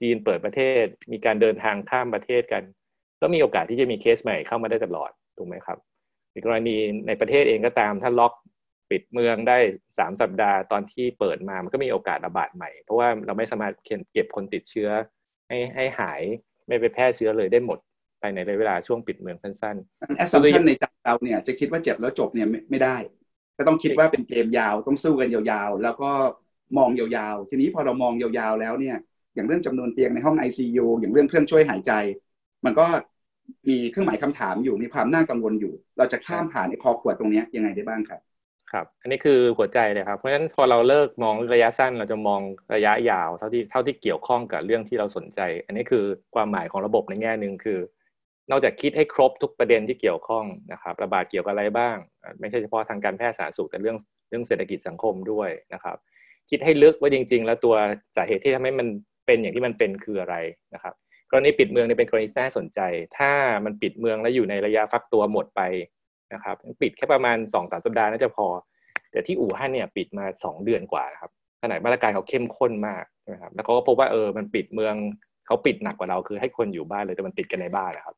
[0.01, 2.63] จีนเปิดประเทศ มีการเดินทางข้ามประเทศกัน
[3.21, 5.77] ก็มีโอกาสที่จะมีเคสใหม่เข้ามาได้ตลอดถูกไหมครับ
[6.31, 6.75] ในกรณี
[7.07, 8.33] ในประเทศเองก็ตามถ้าล็อก
[8.91, 9.57] ปิดเมืองได้
[9.97, 13.73] สามสัปดาห์ตอนที่เปิดมามันก็มีโอกาสระบาดใหม่ เพราะว่าเราไม่สามารถ
[14.13, 14.89] เก็บคนติดเชื้อ
[15.47, 16.21] ให้ให้หาย
[16.67, 17.79] ไม่ไปแพร่เชื้อเลยได้หมด
[18.21, 22.95] ภายในระยะเวลาช่วงปิดเมืองสั้นๆแอสซัมชันในใจเราเนี่ยจะคิดว่าเจ็บแล้วจบเนี่ยไม่ได้
[23.57, 26.11] ก็ต้องคิดว่าเป็นเกมยาวต้องสู้กันยาวๆ แล้วก็
[26.77, 28.97] มองยาวๆ ทีนี้พอเรามองยาวๆแล้วเนี่ย
[29.35, 31.91] อย่างเรื่องจำนวนเตียงในห้อง ICU อย่างเรื่องเครื่องช่วยหายใจ
[32.65, 32.85] มันก็
[33.67, 38.21] มีเครื่องหมายคำถามอยู่มีความน่ากังวลอยู่ เราจะข้ามผ่านในคอขวดตรงนี้ยังไงได้บ้างครับ
[38.71, 42.41] ครับ อันนี้คือหัวใจเลยครับ เพราะฉะนั้นพอเราเลิกมองระยะสั้นเราจะมอง
[42.75, 46.03] ระยะยาวเท่าที่เท่าที่เกี่ยวข้องกับเรื่องที่เราสนใจ อันนี้คือ
[46.35, 47.79] ความหมายของระบบในแง่หนึ่งคือ
[48.49, 51.97] นอกจากคิดให้ครบทุกประเด็นที่เกี่ยวข้องนะครับระบาดเกี่ยวกับอะไรบ้าง
[52.39, 53.97] ไม่ใช่เฉพาะทางการแพทย์สาธารณสุขแต่เรื่อง
[54.29, 55.97] เรื่องเศรษฐกิจสังคมด้วยนะครับ
[56.49, 57.75] คิดให้ลึกว่าจริง ๆ แล้วตัว
[58.17, 58.87] สาเหตุที่ทำให้มัน
[59.25, 60.35] เป็นอย่างที่มันเป็นคืออะไร
[60.73, 60.93] นะครับ
[61.31, 62.79] กรณีปิดเมืองเนี่ยเป็นกรณีน่าสนใจ
[63.17, 63.31] ถ้า
[63.65, 65.61] มันปิดเมืองแล้วอยู่ในระยะฟักตัวหมดไป
[66.33, 68.47] นะครับปิดแค่ประมาณสองสามสัปดาห์น่าจะพอ
[69.11, 74.95] แต่ที่อู่ฮั่นเนี่ยปิดมาสองเดือนกว่าครับขนาดมาตรการเขาเข้มข้นมากนะครับแล้วเขาก็พบว่าเออมันปิดเมือง
[75.45, 78.15] เขาปิดหนักกว่าเราคือให้คนอยู่บ้านเลยแต่มันติดกันในบ้านนะครับ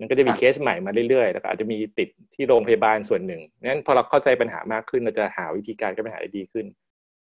[0.00, 6.66] มันก็จะมีเคสใหม่มาเรื่อยๆ แล้วก็อาจจะมีติดที่โรงพยาบาลส่วนหนึ่งนั้นพอเราเข้าใจปัญหามากขึ้นเราจะหาวิธีการแก้ปัญหาได้ดีขึ้น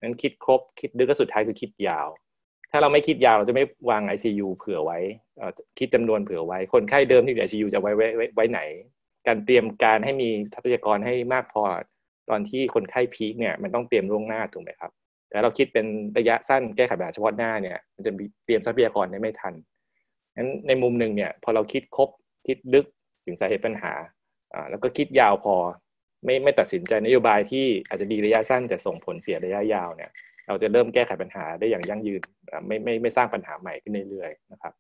[0.03, 2.09] นั้นคิดครบคิดดึกก็สุดท้ายคือคิดยาว
[2.71, 4.99] ถ้าเราไม่คิดยาวเราจะไม่วาง ICU เผื่อไว้
[5.79, 8.07] คิดจำนวนเผื่อไว้ คนไข้เดิมที่อยู่ ICU จะไว้ไว้
[8.37, 8.61] ไว้ไหน
[9.27, 11.63] การเตรียมการให้มีทรัพยากรให้มากพอ
[12.31, 14.91] ตอนที่คนไข้พีคเนี่ยมันต้องเตรียมล่วงหน้าถูกไหมครับ
[15.31, 15.87] แต่เราคิดเป็น
[16.19, 18.11] ระยะสั้นแก้ไขปัญหาเฉพาะหน้าเนี่ยมันจะ
[18.45, 19.55] เตรียมทรัพยากรได้ไม่ทัน
[20.37, 22.09] งั้นในมุมหนึ่งเนี่ยพอเราคิดครบ
[22.47, 22.87] คิดลึก
[23.25, 23.93] ถึงสาเหตุปัญหา
[24.55, 25.57] อ่าแล้วก็คิดยาวพอ
[26.25, 30.11] ไม่ไม่ตัดสินใจนโยบายที่อาจจะดีระยะสั้นแต่ส่งผลเสียระยะยาวเนี่ย
[30.49, 32.23] เราจะเริ่มแก้ไขปัญหาได้อย่างยั่งยืน
[32.67, 34.73] ไม่ไม่ไม่สร้างปัญหาใหม่ขึ้นเรื่อยๆนะครับ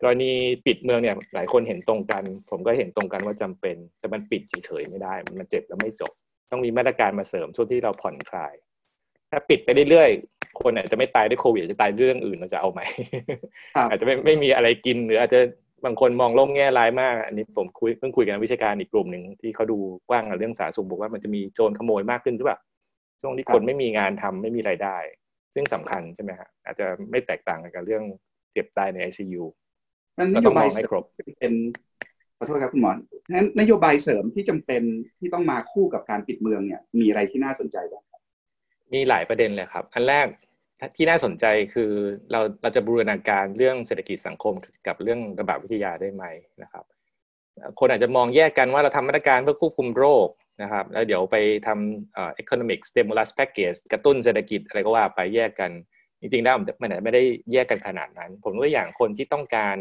[0.00, 0.32] กรณี
[0.66, 6.12] ปิดเมืองเนี่ยหลายคนเห็นตรงกัน ผมก็เห็นตรงกันว่าจำเป็น แต่มันปิดเฉยๆไม่ได้ มันเจ็บแล้วไม่จบ
[6.50, 8.54] ต้องมีมาตรการมาเสริมช่วงที่เราผ่อนคลาย
[9.30, 12.80] ถ้าปิดไปเรื่อยๆคนอาจจะไม่ตายด้วยโควิดจะตายเรื่องอื่นเราจะเอาไหม
[13.90, 15.40] อาจจะไม่ไม่มีอะไรกินหรืออาจจะ
[15.84, 22.58] บางคนมองโลกแง่ร้ายมากอันนี้ผมคุยเพิ่งคุยกันวิชาการอีกกลุ่มหนึ่งที่เขาดูกว้างเรื่องสาธารณสุขบอกว่ามันจะมีโจรขโมยมากขึ้นหรือเปล่า
[23.20, 24.96] ช่วงที่คนไม่มีงานทำไม่มีรายได้
[25.54, 28.02] ซึ่งสำคัญใช่ไหมฮะอาจจะไม่แตกต่างกันกับเรื่อง
[28.52, 29.44] เจ็บตายใน ICU
[30.18, 31.04] มันนโยบายให้ครบ
[31.40, 31.54] เป็น
[32.38, 32.92] ขอโทษครับคุณหมอ
[33.30, 34.82] นั้นนโยบายเสริมที่จำเป็น
[35.18, 38.20] ที่ต้องมาคู่กับการปิดเมืองเนี่ย มีอะไรที่น่าสนใจบ้างครับ
[38.94, 40.26] มีหลายประเด็นเลยครับ อันแรก
[40.96, 41.90] ที่น่าสนใจคือ
[42.32, 44.54] เราเราจะบูรณาการเรื่องเศรษฐกิจสังคม
[44.86, 46.24] กับเรื่องระบาดวิทยาได้ไหม
[46.62, 46.84] นะครับ
[47.78, 50.28] คนอาจจะมองแยกกันว่าเราทำมาตรการเพื่อควบคุมโรค
[50.62, 55.70] นะครับแล้วเดี๋ยวไปทำ economic stimulus package กระตุ้นเศรษฐกิจอะไรก็ว่าไปแยกกัน
[56.20, 59.76] จริงๆแล้วมันไม่ได้แยกกันขนาดนั้น ผมว่าอย่างคนที่ต้องการ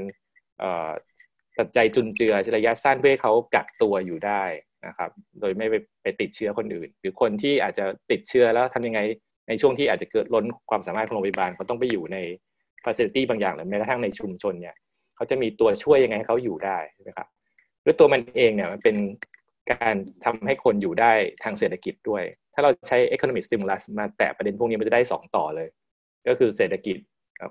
[1.58, 4.44] ตัดใจจุนเจือระยะสั้นเพื่อให้เขากักตัวอยู่ได้
[4.88, 9.00] นะครับ โดยไม่ไปไปติดเชื้อคนอื่น หรือคนที่อาจจะติดเชื้อแล้วทำยังไง
[9.48, 12.18] ในช่วงที่อาจจะเกิดล้นความสามารถของโรงพยาบาลเขาต้องไปอยู่ใน
[12.84, 14.76] facility บางอย่างหรือแม้กระทั่งในชุมชนเนี่ย
[15.16, 17.28] เขาจะมีตัวช่วยยังไงให้เขาอยู่ได้ใช่ไหมครับ
[17.86, 18.96] ด้วยตัวมันเองเนี่ยมันเป็น
[19.72, 21.12] การทำให้คนอยู่ได้
[21.44, 22.24] ทางเศรษฐกิจด้วย
[22.54, 25.68] ถ้าเราใช้ economic stimulus มาแตะประเด็นพวกนี้มันจะได้สองต่อเลย
[26.28, 26.98] ก็คือเศรษฐกิจ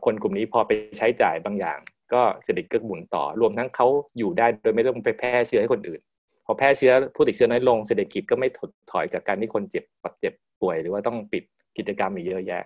[0.04, 1.78] คนกลุ่มนี้พอไปใช้จ่ายบางอย่าง
[2.12, 3.86] ก็เศรษฐกิจก็หมุนต่อ รวมทั้งเขา
[4.18, 6.00] อยู่ได้โดยไม่ต้องไปแพร่เชื้อให้คนอื่น
[6.46, 11.44] พอแพร่เชื้อผู้ติดเชื้อน้อยลงเศรษฐกิจก็ไม่ถดถอยจากการที่คนเจ็บปัดเจ็บป่วย หรือว่าต้องปิด
[11.78, 12.64] กิจกรรมอีกเยอะแยะ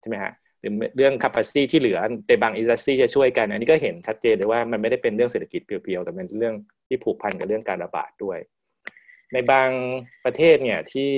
[0.00, 6.54] ใช่ไหมฮะหรือเรื่อง capacity ที่เหลือในบางอินดัสทรีจะช่วยกัน อันนี้ก็เห็นชัดเจนเลยว่ามันไม่ได้เป็นเรื่องเศรษฐกิจเพียวๆแต่เป็นเรื่อง
[6.88, 8.38] ที่ผูกพันกับเรื่องการระบาดด้วย
[9.32, 9.70] ในบาง
[10.24, 11.12] ประเทศเนี่ยที่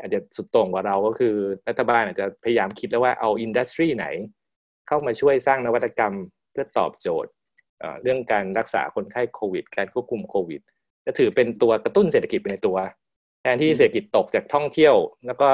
[0.00, 1.34] อาจจะสุดโต่งกว่าเราก็คือ
[1.68, 4.06] รัฐบาลอาจจะพยายามคิดแล้วว่าเอาอินดัสทรีไหน
[4.88, 6.14] เข้ามาช่วยสร้างนวัตกรรม
[6.52, 7.30] เพื่อตอบโจทย์
[8.02, 10.60] เรื่องการรักษาคนไข้โควิด การควบคุมโควิด
[11.06, 12.76] จะถือเป็นตัวกระตุ้นเศรษฐกิจไปในตัว
[13.40, 14.94] แทนที่เศรษฐกิจตกจากท่องเที่ยว
[15.26, 15.50] แล้วก็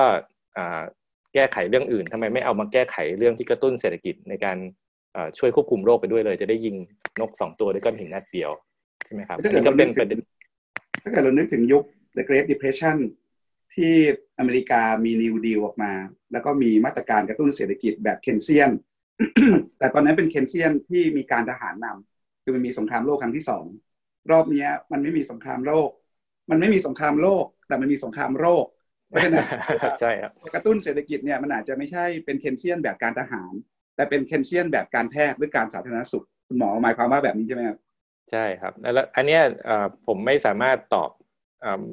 [1.34, 4.58] แก้ไขเรื่องอื่นทำไมไม่เอามาแก้ไขเรื่องที่กระตุ้นเศรษฐกิจในการ
[5.38, 6.76] ช่วยควบคุมโรคไปด้วยเลย จะได้ยิง
[7.20, 8.50] นกสองตัวด้วยก้อนหินนัดเดียว
[9.04, 10.18] ใช่ไหมครับอันนี้ก็เป็นประเด็น
[11.02, 11.84] ถ้าเกิดเรานึกถึงยุค
[12.16, 12.96] The Great Depression
[13.74, 13.94] ที่
[14.38, 15.92] อเมริกามี New Deal ออกมา
[16.32, 18.70] แล้วก็มีมาตรการกระตุ้นเศรษฐกิจแบบเคนเซียน
[19.78, 23.64] แต่ตอนนั้นเป็นเคนเซียนที่มีการทหารนำคือมันมีสงครามโลกครั้งที่สอง
[24.30, 25.90] รอบนี้มันไม่มีสงครามโลก
[26.50, 28.64] มันไม่มีสงครามโลก แต่มันมีสงครามโรค
[29.10, 29.44] เพราะฉะนั้น
[30.00, 33.52] ใช่ครับกระตุ้นเศรษฐกิจเนี่ยมันอาจจะไม่ใช่เป็นเคนเซียนแบบการทหาร
[33.96, 37.78] แต่เป็นเคนเซียนแบบการแพทย์หรือการสาธารณสุขคุณหมอหมายความว่าแบบนี้ใช่ไหมครับ
[38.30, 39.38] ใช่ครับแล้วอันนี้
[40.06, 41.10] ผมไม่สามารถตอบ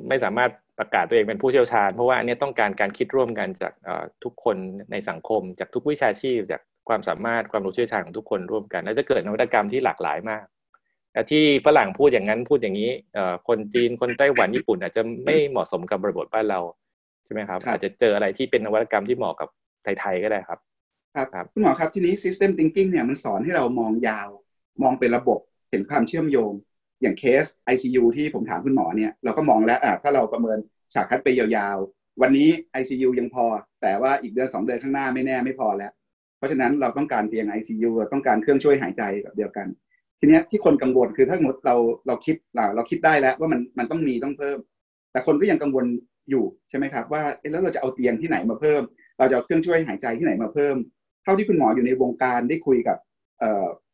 [0.10, 3.74] ไม่สามารถประกาศตัวเองเป็นผู้เชี่ยวชาญ เพราะว่าอันนี้ต้องการการคิดร่วมกันจาก
[4.24, 4.58] ทุกคน
[4.92, 10.46] ในสังคม จากทุกวิชาชีพ จากความสามารถความรู้เชี่ยวชาญของทุกคนร่วมกัน แล้วจะเกิดนวัตกรรมที่หลากหลายมาก
[11.14, 12.92] แต่ที่ฝรั่งพูดอย่างนั้นพูดอย่างนี้
[13.48, 16.60] คนจีนคนไต้หวันญี่ปุ่นอาจจะไม่เหมาะสมกับบริบทบ้านเรา
[17.28, 19.50] ใช่ไหมครับ อาจจะเจออะไรที่เป็นนวัตกรรมที่เหมาะกับ
[19.84, 20.60] ไทยๆก็ได้ครับ
[21.16, 24.30] ครับคุณหมอครับทีนี้ system thinking เนี่ยมันสอนให้เรามองยาว
[24.82, 26.54] มองเป็นระบบเห็นความเชื่อมโยง
[27.02, 30.58] อย่างเคส ICU ที่ผมถามคุณหมอเนี่ยเราก็มองแล้วถ้าเราประเมิน
[30.94, 33.46] ฉากคัดไปยาวๆ วันนี้ ICU ยังพอ
[33.82, 35.92] แต่ว่าอีกเดือนสองเดือนข้างหน้าไม่แน่ไม่พอแล้ว
[36.38, 39.68] เพราะฉะนั้นเราต้องการเตียง ICU ต้องการเครื่องช่วยหายใจแบบเดียวกัน
[40.20, 41.76] ทีเนี้ยที่คนกังวลคือถ้าสมมติเรา
[42.08, 44.60] เราคิดเราเราคิดได้แล้วว่ามันมันต้องมีต้องเพิ่ม
[45.12, 45.86] แต่คนก็ยังกังวล
[46.30, 48.82] อยู่ใช่ไหมครับว่าแล้วเราจะเอาเตียงที่ไหนมาเพิ่ม
[49.18, 50.76] เราจะเอาเครื่องช่วยหายใจที่ไหนมาเพิ่ม
[51.24, 52.98] เท่าที่คุณหมออยู่ในวงการได้คุยกับ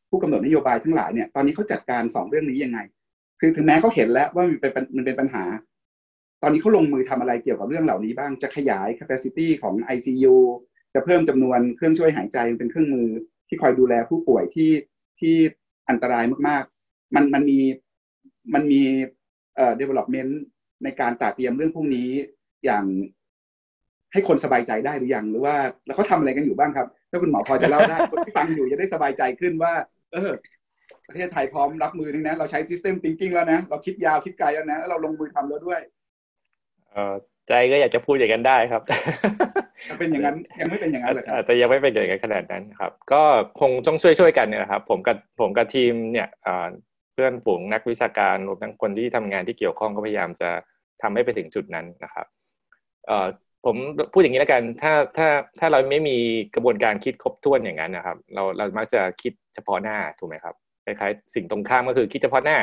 [0.09, 2.79] ผู้กำหนดนโยบายทั้งหลายเนี่ยตอนนี้เขาจัดการสองเรื่องนี้ยังไง
[3.39, 5.43] คือถึงแม้เขาเห็นแล้วว่ามันเป็นมันเป็นปัญหา
[6.41, 10.35] ตอนนี้เขาลงมือทำอะไรเกี่ยวกับเรื่องเหล่านี้บ้างจะขยาย capacity ของ ICU
[10.93, 13.07] จะเพิ่มจำนวนเครื่องช่วยหายใจเป็นเครื่องมือ
[13.47, 14.71] ที่คอยดูแลผู้ป่วยที่
[15.19, 15.35] ที่
[15.89, 17.59] อันตรายมากๆ มันมันมี
[18.53, 18.81] มันมี
[19.55, 20.31] เอ่อ development
[20.83, 22.09] ในการตาเตรียมเรื่องพวกนี้
[22.65, 22.85] อย่าง
[24.13, 29.73] ให้คนสบายใจได้หรือยังหรือว่า แล้วเขาทาอะไรกันอยู่บ้างครับ ถ้าคุณหมอพอจะเล่าได้คนที่ฟังอยู่จะได้สบายใจขึ้นว่า
[30.13, 30.31] เออ
[31.07, 35.79] ประเทศไทยพร้อมรับมือนี่นะเราใช้ system thinking แล้วนะ เราคิดยาวคิดไกลแล้วนะแล้วเราลงมือทำแล้วด้วย
[36.91, 37.13] เออ
[37.47, 38.81] ใจก็อยากจะพูดอย่างนั้นได้ครับ
[39.99, 43.21] เป็นอย่างนั้นยังไม่เป็นอย่างนั้นเลยครับแต่ยังไม่เป็นอย่างนั้นขนาดนั้นครับ ก็
[43.59, 46.27] คงต้องช่วยช่วยกันเนี่ยนะครับ ผมกับผมกับทีมเนี่ย
[47.13, 50.49] เพื่อนฝูงนักวิชาการรวมทั้งคนที่ทำงานที่เกี่ยวข้องก็พยายามจะ
[51.03, 52.25] ทำให้ไปถึงจุดนั้นนะครับ
[53.65, 53.75] ผม
[54.13, 55.27] พูดอย่างนี้แล้วกันถ้าถ้า
[55.59, 56.17] ถ้าเราไม่มี
[56.55, 62.57] กระบวนการคิดครบถ้วนอย่างนั้นนะครับ เราเรามักจะคิดเฉพาะหน้าถูกไหมครับคล้ายๆสิ่งตรงข้ามก็คือคิดเฉพาะหน้า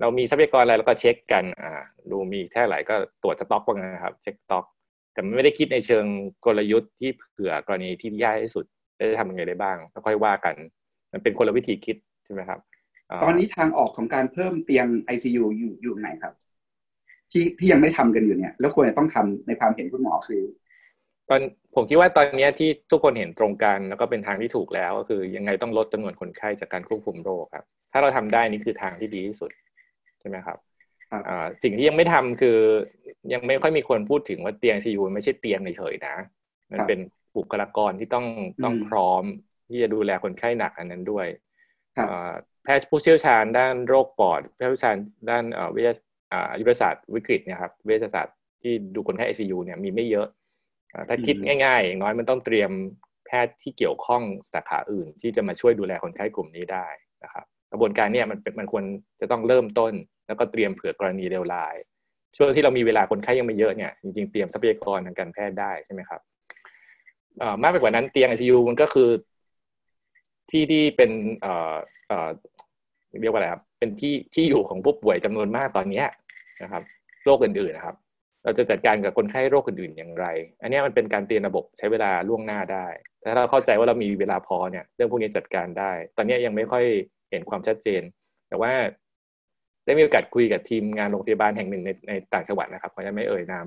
[0.00, 1.72] เรามีทรัพยากรอะไรเราก็เช็คกันอ่า
[2.10, 4.64] ดูมีแค่ไหนก็ตรวจสต็อกบ้างนะครับเช็คสต็อก
[5.12, 6.04] แต่ไม่ได้คิดในเชิง
[6.44, 8.64] กลยุทธ์ที่เผื่อกรณีที่ยากที่สุด
[8.98, 10.54] ได้ทำยังไงได้บ้างแล้วค่อยว่ากัน
[11.12, 12.60] มันเป็นคนละวิธีคิดใช่ไหมครับ
[13.24, 16.34] ตอนนี้ทางออกของการเพิ่มเตียง ICU อยู่อยู่ไหนครับ
[17.32, 20.42] ที่ที่ยังไม่ทำกันอยู่เนี่ย แล้วควรจะต้องทำในความเห็นคุณหมอคือ
[21.28, 21.40] ตอน
[21.74, 29.50] ผมคิดว่าตอนนี้ที่ทุกคนเห็นตรงกันแล้วก็เป็นทางที่ถูกแล้ว ก็คือยังไงต้องลดจำนวนคนไข้จากการควบคุมโรคครับ ถ้าเราทำได้นี่คือทางที่ดีที่สุด
[30.20, 30.58] ใช่ไหมครับ
[31.62, 32.58] สิ่งที่ยังไม่ทำคือ
[33.32, 36.16] ยังไม่ค่อยมีคนพูดถึงว่าเตียงไอซียูไม่ใช่เตียงเฉยๆนะ
[36.72, 36.98] มันเป็น
[37.36, 38.26] บุคลากรที่ต้อง
[38.64, 39.24] ต้องพร้อม
[39.68, 41.26] ที่จะดูแลคนไข้หนักอันนั้นด้วย
[42.64, 44.96] แพทย์ผู้เชี่ยวชาญด้านโรคปอดแพทย์ผู้เชี่ยวชาญ
[45.30, 45.94] ด้านวิทยา
[46.60, 50.28] เวชศาสตร์วิกฤตนะครับเวชศาสตร์ที่ดูคนไข้ไอซียูเนี่ยมีไม่เยอะ
[51.08, 52.70] ถ้าคิดง่ายๆ อย่างน้อยมันต้องเตรียม
[53.26, 54.22] แพทย์ที่เกี่ยวข้อง
[54.54, 56.86] สาขาอื่น ที่จะมาช่วยดูแลคนไข้กลุ่มนี้ได้
[57.24, 58.84] นะครับกระบวนการเนี่ยมันมันควร
[59.20, 59.92] จะต้องเริ่มต้น
[60.26, 61.74] แล้วก็เตรียมเผื่อกรณีเลวร้าย
[62.36, 66.20] ช่วงที่เรามีเวลาคนไข้ยังไม่เยอะเนี่ยจริงๆเตรียมทรัพยากรทางการแพทย์ได้ใช่ไหมครับ
[67.62, 69.08] มากไปกว่านั้นเตียงไอซียูมันก็คือ
[70.50, 71.74] ที่ที่เป็นเอ่อ
[72.08, 72.28] เอ่อ
[73.20, 76.02] เรียกว่าอะไรครับเป็นที่ที่อยู่ของผู้ป่วยจำนวนมากตอนนี้
[76.62, 76.82] นะครับ
[77.24, 77.96] โรคอื่นๆนะครับ
[78.44, 80.26] เราจะจัดการกับคนไข้โรคอื่นๆอย่างไร
[80.62, 82.86] อันนี้มันเป็นการเตรียมระบบใช้เวลาล่วงหน้าได้
[83.20, 86.84] แต่ถ้าเราเข้าใจว่าเรามีเวลาพอเนี่ยเรื่องพวกนี้จัดการได้ ตอนนี้ยังไม่ค่อย
[87.30, 88.02] เห็นความชัดเจน
[88.48, 88.72] แต่ว่า
[89.84, 93.66] ได้มีโอกาสคุยกับทีมงานโรงพยาบาลแห่งหนึ่งในในต่างจังหวัดนะครับเขาจะไม่เอ่ยนาม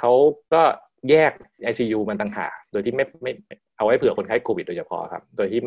[0.00, 0.12] เขา
[0.54, 0.62] ก็
[1.10, 1.32] แยก
[1.70, 3.32] ICU มันต่างหากโดยที่ไม่ไม่
[3.76, 5.60] เอาไว้เผื่อคนไข้โควิดโดยเฉพาะครับ โดยที่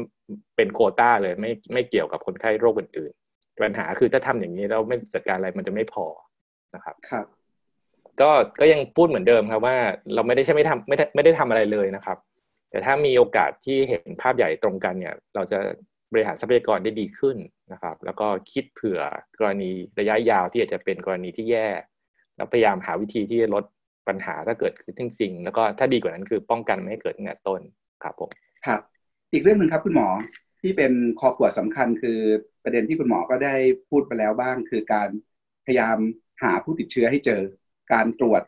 [0.55, 6.05] เป็นโคต้าเลยไม่ไม่เกี่ยวกับคนไข้โรคอื่นๆปัญหาคือถ้าทำอย่างนี้เราไม่จัดการอะไรมันจะไม่พอ
[6.75, 7.25] นะครับครับ
[8.21, 9.77] ก็ก็ยังพูดเหมือนเดิมครับว่า
[10.13, 12.17] เราไม่ได้ใช่ไม่ทำไม่ได้ไม่ได้ทำอะไรเลยนะครับ
[12.69, 15.60] แต่ถ้ามีโอกาสที่เห็นภาพใหญ่ตรงกันเนี่ย เราจะ
[16.12, 17.38] บริหารทรัพยากรได้ดีขึ้น
[17.73, 19.01] นะครับ แล้วก็คิดเผื่อ
[19.39, 21.67] กรณีระยะยาวที่อาจจะเป็นกรณีที่แย่
[22.36, 23.63] แล้วพยายามหาวิธีที่จะลด
[24.08, 27.62] ปัญหาถ้าเกิดขึ้นจริงๆแล้วก็ถ้าดีกว่านั้นคือป้องกันไม่ให้เกิดตั้งแต่ต้น
[28.03, 28.29] ครับผม
[28.65, 28.82] ครับ
[29.34, 30.08] อีกเรื่องหนึ่งครับคุณหมอ
[30.62, 32.19] ที่เป็นคอขวดสำคัญคือ
[32.63, 33.55] ประเด็นที่คุณหมอก็ได้
[33.89, 35.10] พูดไปแล้วบ้าง คือการ
[35.65, 35.97] พยายาม
[36.41, 37.41] หาผู้ติดเชื้อให้เจอ
[37.93, 38.41] การตรวจ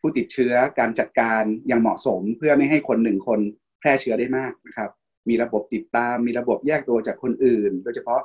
[0.00, 3.40] ผู้ติดเชื้อ การจัดการอย่างเหมาะสม เพื่อไม่ให้คนหนึ่งคน
[3.80, 4.90] แพร่เชื้อได้มากนะครับ
[5.28, 8.20] มีระบบติดตาม มีระบบแยกตัวจากคนอื่น โดยเฉพาะ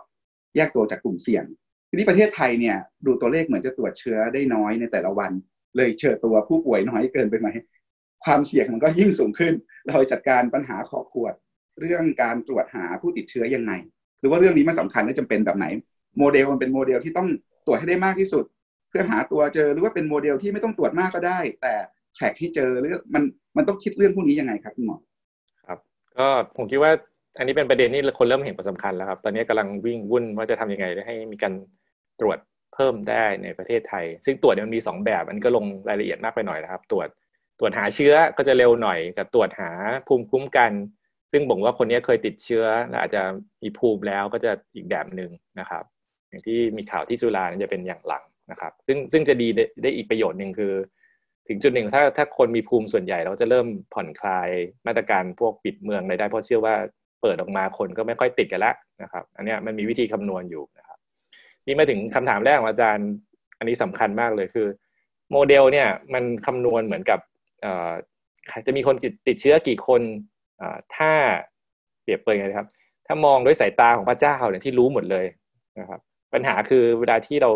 [0.56, 1.44] แยกตัวจากกลุ่มเสี่ยง
[1.90, 5.32] ทีนี้ประเทศไทยเนี่ยดูตัวเลขเหมือนจะตรวจเชื้อได้น้อยในแต่ละวัน
[5.78, 7.48] เลยเชิญตัวผู้ป่วยน้อยเกินไปไหม
[8.26, 9.54] ความเสี่ยงมันก็ยิ่งสูงขึ้น
[9.90, 11.34] เราจัดการปัญหาขอขวด
[11.80, 13.72] เรื่องการตรวจหาผู้ติดเชื้อยังไง
[14.20, 15.66] หรือว่าเรื่องนี้มันสำคัญและจำเป็นแบบไหน
[16.18, 17.28] โมเดลมันเป็นโมเดลที่ต้อง
[17.66, 18.44] ตรวจให้ได้มากที่สุด
[18.89, 21.73] เพื่อหาตัวเจอหรือว่าเป็นโมเดลที่ไม่ต้องตรวจมากก็ได้ แต่
[22.15, 23.23] track ที่เจอหรือมัน
[23.58, 24.97] มันต้องคิดเรื่องพวกนี้ยังไงครับคุณหมอ
[25.67, 25.80] ครับ
[26.17, 26.91] ก็ผมคิดว่า
[27.38, 31.54] อันนี้เป็นประเด็นที่คนเริ่มเห็นความสำคัญแล้วครับ ตอนนี้กำลังวิ่งวุ่นว่าจะทำยังไงให้มีการ
[32.19, 32.38] ตรวจ
[32.73, 37.08] เพิ่มได้ในประเทศไทย ซึ่งตรวจมันมี 2 แบบ อันก็ลงรายละเอียดมากไปหน่อยนะครับ ตรวจ
[37.60, 39.71] ตรวจหาเชื้อก็จะเร็วหน่อยกับตรวจหา
[40.08, 40.71] ภูมิคุ้มกัน
[41.32, 43.21] ซึ่งบอกว่าคนนี้เคยติดเชื้อและอาจจะ
[43.63, 45.84] มีภูมิแล้วก็จะอีกแบบหนึ่งนะครับ
[46.30, 49.48] อย่างที่มีข่าวที่จุฬาจะเป็นอย่างหลัง นะครับ ซึ่งซึ่งจะดี
[49.82, 50.74] ได้อีกประโยชน์หนึ่งคือ
[51.48, 54.50] ถึงจุดหนึ่งถ้าถ้าคนมีภูมิส่วนใหญ่เราจะเริ่มผ่อนคลาย
[54.88, 56.76] มาตรการพวกปิดเมืองได้เพราะเชื่อว่า
[57.22, 60.98] เปิดออกมาคนก็ไม่ค่อยติดกันแล้วนะครับ อันนี้มันมีวิธีคำนวณอยู่นะครับ
[61.66, 63.10] นี่มาถึงคำถามแรกของอาจารย์
[63.60, 64.68] อันนี้สำคัญมากเลยคือ
[65.32, 67.20] โมเดลเนี่ยมันคำนวณเหมือนกับ
[68.68, 70.02] จะมีคนติดติดเชื้อกี่คน
[70.96, 71.12] ถ้า
[72.02, 72.70] เปรียบเปรยไงครับ
[73.08, 75.26] ถ้ามองด้วยสายตาของพระเจ้าเนี่ยที่รู้หมดเลย
[75.80, 76.00] นะครับ
[76.34, 77.52] ปัญหาคือเวลาที่เรา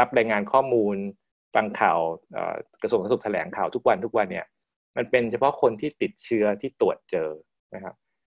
[0.00, 0.96] รับรายงานข้อมูล
[1.54, 1.98] ฟังข่าว
[2.82, 4.46] กระทรวงสาธารณสุขแถลงข่าวทุกวันทุกวันเนี่ย
[4.96, 7.30] มันเป็นเฉพาะคนที่ติดเชื้อที่ตรวจเจอ
[7.74, 7.94] นะครับ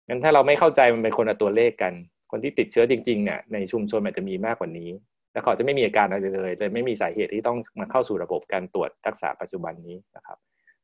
[0.09, 1.93] งั้นถ้าเราไม่เข้าใจมันเป็นคนละตัวเลขกัน
[2.31, 4.91] คนที่ติดเชื้อจริงๆเนี่ยในชุมชนอาจจะมีมากกว่านี้
[5.33, 10.39] แล้วเขาจะไม่มีอาการอะไรเลยจะไม่มีสาเหตุที่ต้องมาเข้าสู่ระบบการตรวจรักษาปัจจุบันนี้นะครับ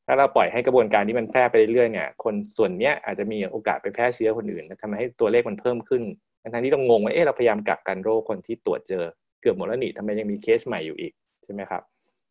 [0.07, 6.03] ถ้าเราปล่อยให้กระบวนการนี้มันแพร่ไปเรื่อยๆเนี่ยคนส่วนเนี้ยอาจจะมีโอกาสไปแพร่เชื้อคนอื่นทำให้ตัวเลขมันเพิ่มขึ้น
[6.53, 9.05] ทั้งที่ต้องงงว่าเอ๊ะเราพยายามกักกันโรคคนที่ตรวจเจอ
[9.43, 11.13] เกือบหมดแล้วนี่ทำไมยังมีเคสใหม่อยู่อีก
[11.45, 11.83] ใช่ไหมครับ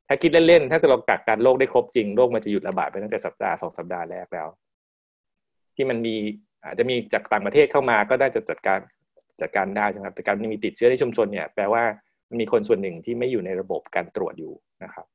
[0.07, 4.47] ถ้าคิดเล่นๆถ้าเรากักกันโรคได้ครบจริงโรคมันจะหยุดระบาดไปตั้งแต่สัปดาห์สองสัปดาห์แรกแล้ว
[5.75, 6.15] ที่มันมี
[6.63, 8.79] อาจจะมีจากต่างประเทศเข้ามาก็ได้จะจัดการ
[9.41, 11.83] จัดการได้ใช่ไหมครับแต่การมีติดเชื้อในชุมชนเนี่ยแปลว่า
[12.29, 15.05] มันมีคนส่วนหนึ่งที่ไม่อยู่ในระบบการตรวจอยู่นะครับ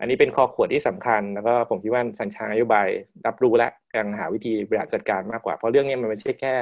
[0.00, 2.88] อันนี้เป็นข้อขวดที่สำคัญ แล้วก็ผมคิดว่าสัญชาตินโยบาย
[3.26, 6.56] รับรู้และกำลังหาวิธีบริหารจัดการมากกว่า เพราะเรื่องนี้มันไม่ใช่แค่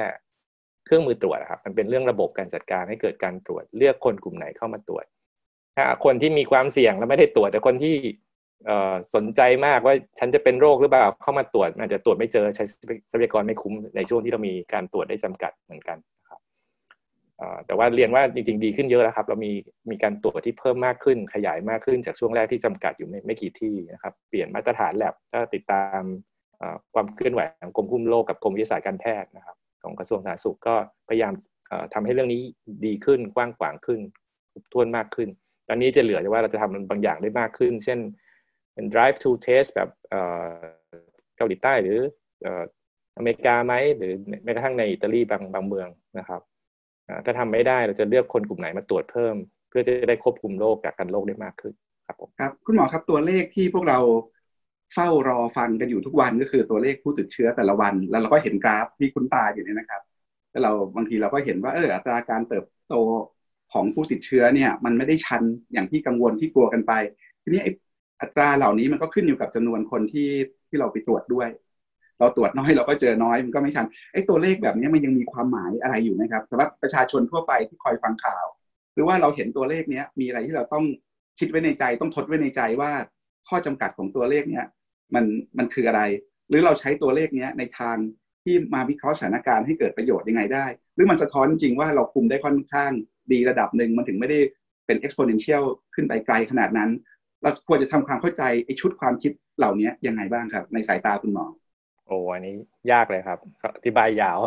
[0.88, 5.04] เครื่องมือตรวจครับมันเป็นเรื่องระบบการจัดการให้เกิดการตรวจ เลือกคนกลุ่มไหนเข้ามาตรวจ
[5.76, 7.94] ถ้าคนที่มีความเสี่ยงแล้วไม่ได้ตรวจ แต่คนที่
[9.14, 12.64] สนใจมากว่าฉันจะเป็นโรคหรือเปล่าเข้ามาตรวจอาจจะตรวจไม่เจอใช้
[13.10, 15.98] ทรัพยากรไม่คุ้มในช่วงที่เรามีการตรวจได้จำกัดเหมือนกัน
[16.28, 16.40] ครับ
[17.66, 19.52] แต่ว่าเรียนว่าจริงๆดีขึ้นเยอะแล้วครับ เรามี
[19.90, 26.02] มีการตรวจที่เพิ่มมากขึ้นขยายมากขึ้นจากช่วงแรกที่จำกัดอยู่ไม่ไม่กี่ที่นะครับ เปลี่ยนมาตรฐานแลบถ้าติดตาม
[26.94, 30.74] ความเคลื่อนไหวของกรมคุ้มโรคกับกรมวิทยาศาสตร์การแพทย์นะครับ ของกระทรวงสาธารณสุขก็
[31.08, 31.32] พยายาม
[31.94, 32.42] ทำให้เรื่องนี้
[32.86, 34.00] ดีขึ้นกว้างขวางขึ้น
[34.72, 35.28] ท้วนมากขึ้น
[35.68, 37.98] ตอนนี้จะเหลือแต่ว่าเราจะทำบางอย่างได้มากขึ้น เช่น
[38.74, 39.90] เป็น drive to test แบบ
[41.36, 41.98] เกาหลีใต้หรือ
[43.16, 44.12] อเมริกาไหมหรือ
[44.44, 45.88] แม้กระทั่งในอิตาลีบางบางเมือง
[46.18, 46.42] นะครับ
[47.24, 49.36] ถ้าทำไม่ได้เราจะเลือกคนกลุ่มไหนมาตรวจเพิ่ม
[49.68, 51.74] เพื่อจะได้ควบคุมโรคกักกันโรคได้มากขึ้น
[52.06, 53.98] ครับผมครับคุณหมอครับตัวเลขที่พวกเรา
[54.94, 60.02] เฝ้ารอฟังกันอยู่ทุกวันก็คือตัวเลขผู้ติดเชื้อแต่ละวัน แล้วเราก็เห็นกราฟที่คุณตาอยู่เนี่ยนะครับ
[60.50, 62.94] แล้วเราบางทีเราก็เห็นว่าเอออัตราการเติบโต
[63.72, 66.92] ของผู้ติดเชื้อเนี่ยมันไม่ได้ชันอย่างที่กังวลที่กลัวกันไป
[67.42, 67.62] ทีนี้
[68.22, 70.28] อัตราเหล่านี้มันก็ขึ้นอยู่กับจำนวนคนที่
[70.68, 71.48] ที่เราไปตรวจด้วย
[72.18, 78.44] เราตรวจน้อยเราก็เจอน้อยมันก็ไม่ชันไอ้ตัวเลขแบบนี้มันยังมีความหมายอะไรอยู่นะครับสำหรับประชาชนทั่วไปที่คอยฟังข่าว
[78.94, 80.84] หรือว่าเราเห็นตัวเลขเนี้ยมีอะไรที่เราต้อง
[81.38, 82.90] คิดไว้ในใจต้องทดไว้ในใจว่า
[83.48, 84.64] ข้อจำกัดของตัวเลขเนี้ย
[85.14, 85.24] มัน
[85.58, 86.02] มันคืออะไร
[86.48, 87.96] หรือเราใช้ตัวเลขเนี้ยในทาง
[88.44, 92.92] ที่มาวิเคราะห์สถานการณ์ให้เกิดประโยชน์ยังไงได้ หรือมันสะท้อนจริงว่าเราคุมได้ค่อนข้าง
[93.32, 94.38] ดีระดับหนึ่งมันถึงไม่ได้
[94.86, 96.90] เป็น exponential ขึ้นไปไกลขนาดนั้น
[97.42, 101.46] เราควรจะทำความเข้าใจไอ้ชุดความคิดเหล่านี้ยังไงบ้างครับ ในสายตาคุณหมอ
[102.06, 102.54] โอ้อันนี้
[102.92, 103.38] ยากเลยครับ
[103.76, 104.38] อธิบายยาว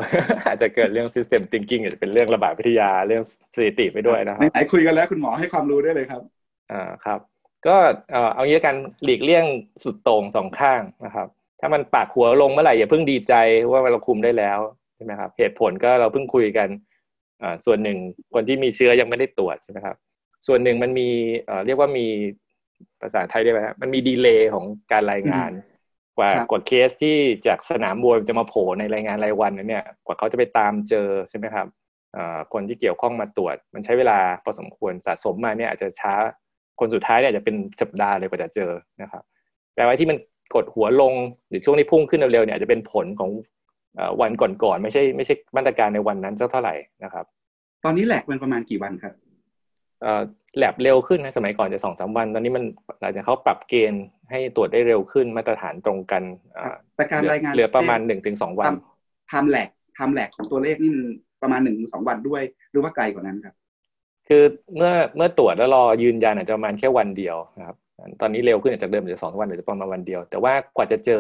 [0.48, 3.24] อาจจะเกิดเรื่อง system thinking อาจจะเป็นเรื่องระบาดวิทยาเรื่อง
[3.56, 6.22] สถิติไปด้วยนะครับไหนคุยกันแล้วคุณหมอให้ความรู้ได้เลยครับ
[6.72, 7.20] อ่าครับ
[7.68, 7.76] ก็
[8.34, 9.46] เอางี้กันหลีกเลี่ยง
[9.84, 11.28] สุดโต่งสองข้างนะครับ
[11.60, 13.34] ถ้ามันปากหัวลงเมื่อไหร่อย่าเพิ่งดีใจ
[13.70, 14.60] ว่าเราคุมได้แล้ว
[14.96, 16.68] ใช่ไหมครับเหตุผลก็เราเพิ่งคุยกัน
[17.42, 17.98] อ่าส่วนหนึ่ง
[18.34, 19.96] คนที่มีเชื้อยังไม่ได้ตรวจใช่ไหมครับ
[20.48, 21.10] ส่วนหนึ่งมันมี
[21.46, 22.08] เอ่อเรียกว่ามี
[23.02, 25.52] ภาษาไทยได้ไหมครับมันมีดีเลย์ของการรายงาน
[26.18, 31.68] กว่ากว่าเคสที่จากสนามมวยจะมาโผล่ในรายงานรายวันนั้นเนี่ยกว่าเขาจะไปตามเจอใช่ไหมครับ
[32.54, 36.14] คนที่เกี่ยวข้องมาตรวจ มันใช้เวลาพอสมควรสะสมมาเนี่ยอาจจะช้า
[36.80, 39.24] คนสุดท้ายเนี่ยจะเป็นสัปดาห์เลยกว่าจะเจอนะครับ
[39.76, 40.18] แปลว่าที่มัน
[40.56, 41.14] กดหัวลง
[41.50, 43.32] หรือช่วงที่พุ่งขึ้นเร็วๆเนี่ยจะเป็นผลของ
[44.22, 47.26] วันก่อนๆไม่ใช่ไม่ใช่มาตรการในวันนั้นเท่าไหร่นะครับ
[47.84, 49.14] ตอนนี้แหลกมันประมาณกี่วันครับ
[50.58, 52.64] แลบเร็วขึ้นนะสมัยก่อนจะสองสามวัน ตอนนี้มัน
[53.02, 56.24] หลังจากเขาปรับเกณฑ์ให้ตรวจได้เร็วขึ้นมาตรฐานตรงกัน
[56.96, 58.68] แต่การรายงานเหลือประมาณหนึ่งถึงสองวัน
[59.32, 60.92] ทำแหลกทำแหลกของตัวเลขนี่
[61.42, 63.56] ประมาณหนึ่งถึงสองวันด้วย หรือว่าไกลกว่านั้นครับ
[64.34, 67.78] คือเมื่อเมื่อตรวจแล้วรอยืนยันอาจจะประมาณแค่วันเดียวนะครับ
[68.22, 71.20] ตอนนี้เร็วขึ้นจากเดิมจะสองวันหรือจะประมาณวันเดียว แต่ว่ากว่าจะเจอ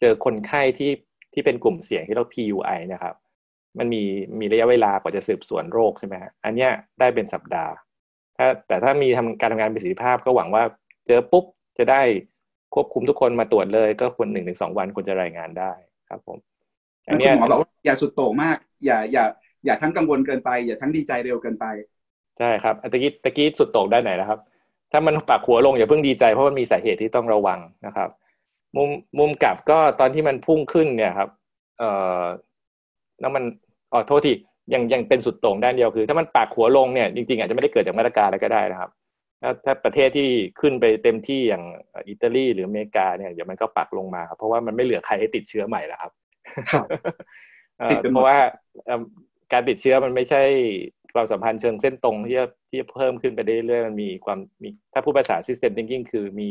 [0.00, 0.92] เจอคนไข้ที่
[1.32, 3.14] ที่เป็นกลุ่มเสี่ยงที่เรา PUI นะครับ
[3.78, 4.02] มันมี
[4.40, 6.70] มีระยะเวลากว่าจะสืบสวนโรคใช่ไหมฮะอันเนี้ย
[7.00, 7.72] ได้เป็นสัปดาห์
[8.36, 10.62] ถ้าแต่ถ้ามีทำการทำงานประสิทธิภาพก็หวังว่า
[11.06, 11.44] เจอปุ๊บ
[11.78, 12.02] จะได้
[12.74, 15.72] ควบคุมทุกคนมาตรวจเลย ก็ควรหนึ่งถึงสองวันควรจะรายงานได้
[16.08, 16.38] ครับผม
[17.08, 19.24] อันนี้หมอบอกว่าอย่าสุดโต่งมาก อย่าอย่า
[19.64, 21.66] อย่าทั้งกังวลเกินไป อย่าทั้งดีใจเร็วเกินไป
[22.38, 24.38] ใช่ครับตะกี้ตะกี้สุดโต่งได้ไหนนะครับ
[24.92, 28.08] ถ้ามันปากหัวลงอย่าเพิ่งดีใจเพราะมันมีสาเหตุที่ต้องระวังนะครับ
[28.76, 31.28] มุมมุมกลับก็ตอนที่มันพุ่งขึ้นเนี่ยครับ
[31.78, 31.90] เอ่
[32.20, 32.22] อ
[33.20, 33.44] แล้วมัน
[33.92, 34.32] อ๋อโทษที
[34.74, 38.90] ยังยังเป็นสุดโต่งด้านเดียวคือ ถ้ามันปากหัวลงเนี่ยจริงๆอาจจะไม่ได้เกิดจากมาตรการอะไรก็ได้นะครับ
[39.42, 40.28] ถ้าถ้าประเทศที่
[40.60, 41.64] ขึ้นไปเต็มที่อย่าง
[42.08, 46.12] อิตาลีหรืออเมริกาเนี่ยเดี๋ยวมันก็ปักลงมาครับเพราะว่ามันไม่เหลือใครให้ติดเชื้อใหม่แล้วครับ
[48.12, 48.36] เพราะว่า
[49.52, 50.42] การติดเชื้อมันไม่ใช่
[51.14, 52.38] ความสัมพันธ์เชิงเส้นตรงที่
[52.70, 56.48] ที่เพิ่มขึ้นไปเรื่อยๆมันมีความมีถ้าพูดภาษา system thinking คือมี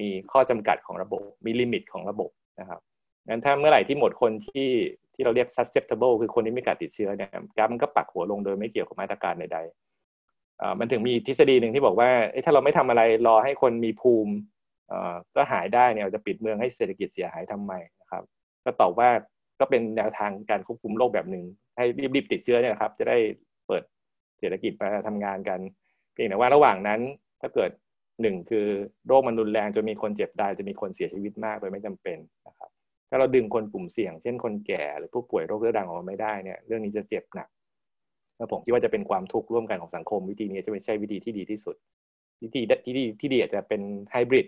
[0.00, 2.30] มีข้อจำกัดของระบบ มีลิมิตของระบบ
[2.60, 2.80] นะครับ
[3.28, 4.68] งั้นถ้าเมื่อไหร่ที่หมดคนที่
[5.14, 12.10] ที่เราเรียก susceptible คือคนที่ไม่กัดติดเชื้อเนี่ยกราฟมันก็ปักหัวลงโดยไม่เกี่ยวกับมาตรการใดๆมันถึงมีทฤษฎีหนึ่งที่บอกว่า
[12.44, 14.32] ถ้าเราไม่ทำอะไรรอให้คนมีภูมิ
[15.36, 18.22] ก็หายได้เนี่ยจะปิดเมืองให้เศรษฐกิจเสียหายทำไมนะครับ
[18.64, 19.08] ก็ตอบว่า
[19.60, 21.44] ก็เป็นแนวทางการควบคุมโรคแบบหนึ่ง
[21.76, 23.18] ให้รีบๆติดเชื้อเนี่ยครับ จะได้
[24.42, 25.60] เศรษฐกิจมาทำงานกัน
[26.12, 27.00] เพียงแต่ว่าระหว่างนั้น
[27.40, 27.70] ถ้าเกิด
[28.22, 28.66] หนึ่งคือ
[29.06, 32.70] โรคมันรุนแรงจนมีคนเจ็บได้จะมีคนเสียชีวิตมากโดยไม่จำเป็นนะครับ
[33.10, 37.48] ถ้าเราดึงคนกลุ่มเสี่ยง เช่นคนแก่หรือผู้ป่วยโรคเรื้อรังออกมาไม่ได้เนี่ยเรื่องนี้จะเจ็บหนัก
[38.36, 41.76] แล้วผมคิดว่าจะเป็นความทุกข์ร่วมกันของสังคมวิธีนี้จะไม่ใช่วิธีที่ดีที่สุด
[42.42, 44.46] วิธีที่ดีที่ดีอาจจะเป็นไฮบริด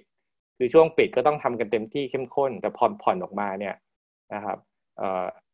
[0.58, 3.74] คือช่วงปิดก็ต้องทำกันเต็มที่เข้มข้น แต่ผ่อนผ่อนออกมาเนี่ย
[4.34, 4.58] นะครับ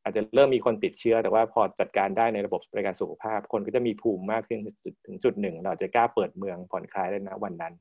[0.03, 4.61] อาจจะเริ่มมีคนติดเชื้อ แต่ว่าพอจัดการได้ในระบบบริการสุขภาพ คนก็จะมีภูมิมากขึ้น
[5.07, 7.75] ถึงจุดหนึ่ง เราจะกล้าเปิดเมืองผ่อนคลายได้นะวันนั้น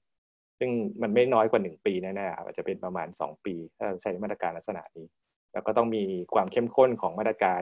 [0.60, 0.70] ซึ่ง
[1.02, 5.06] มันไม่น้อยกว่าหนึ่งปีแน่ๆครับอาจจะเป็นประมาณสองปีถ้าใช้มาตรการลักษณะนี้
[5.54, 6.04] แล้วก็ต้องมี
[6.34, 7.62] ความเข้มข้นของมาตรการ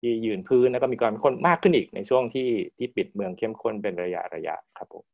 [0.00, 5.04] ที่ยืนพื้นแล้วก็มีความเข้มข้นมากขึ้นอีกในช่วงที่ที่ปิดเมืองเข้มข้นเป็นระยะระยะครับผม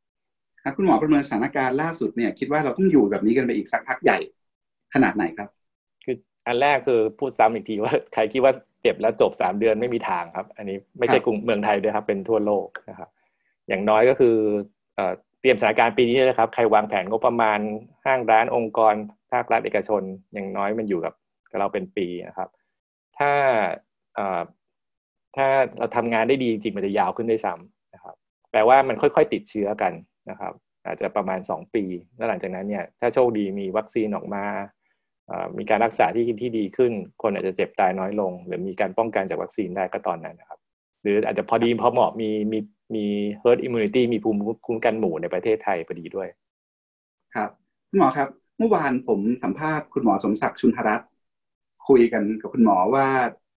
[0.62, 4.18] ครับคุณหมอประเมินสถานการณ์ล่าสุดเนี่ยคิดว่าเราต้องอยู่แบบนี้กันไปอีกสักพักใหญ่
[4.95, 5.49] ขนาดไหนครับ
[6.05, 6.16] คือ
[6.47, 8.53] อันแรกคือพูดซ้ำอีกทีว่าใครคิดว่า
[8.83, 13.09] เจ็บแล้วจบสามเดือนไม่มีทางครับ อันนี้ไม่ใช่กรุงเมืองไทยด้วยครับ เป็นทั่วโลกนะครับ
[13.68, 14.37] อย่างน้อยก็คือ
[15.41, 17.59] เตรียมสถานการณ์ปีนี้นะครับ ใครวางแผนงบประมาณ
[18.05, 18.95] ห้างร้านองค์กร
[19.33, 20.03] ภาครัฐเอกชน
[20.33, 21.14] อย่างน้อยมันอยู่กับ
[21.59, 22.49] เราเป็นปีนะครับ
[23.18, 23.33] ถ้า
[25.37, 25.47] ถ้า
[25.78, 28.14] เราทำงานได้ดีจริงมันจะยาวขึ้นได้ซ้ำนะครับ
[28.51, 29.93] แปลว่ามันค่อยๆติดเชื้อกัน
[30.31, 30.53] นะครับ
[30.87, 31.85] อาจจะประมาณ 2 ปี
[32.16, 34.45] แล้วหลังจากนั้นเนี่ยถ้าโชคดีมีวัคซีนออกมา
[35.59, 40.59] มีการรักษาที่ที่ดีขึ้น คนอาจจะเจ็บตายน้อยลง หรือมีการป้องกันจากวัคซีนได้ก็ตอนนั้นนะครับ
[41.03, 42.59] หรืออาจจะพอดีพอเหมาะมีมี
[42.95, 43.05] มี
[43.43, 46.28] herd immunity มีภูมิคุ้มกันหมู่ในประเทศไทยพอดีด้วย
[47.35, 47.51] ครับ
[47.89, 48.28] คุณหมอครับ
[48.59, 51.09] เมื่อวานผมสัมภาษณ์คุณหมอสมศักดิ์ชุนทรัตน์
[51.89, 53.09] คุยกันกับคุณหมอว่า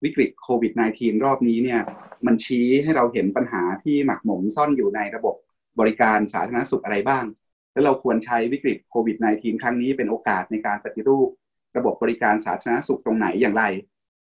[0.03, 1.81] วิกฤตโควิด -19 รอบนี้เนี่ย
[2.25, 5.35] มันชี้ให้เราเห็นปัญหาที่หมักหมมซ่อนอยู่ในระบบ
[5.79, 7.25] บริการสาธารณสุขอะไรบ้าง
[7.73, 11.29] แล้วเราควรใช้วิกฤตโควิด -19 ครั้งนี้เป็นโอกาสในการปฏิรูป
[11.77, 13.63] ระบบบริการสาธารณสุขตรงไหนอย่างไร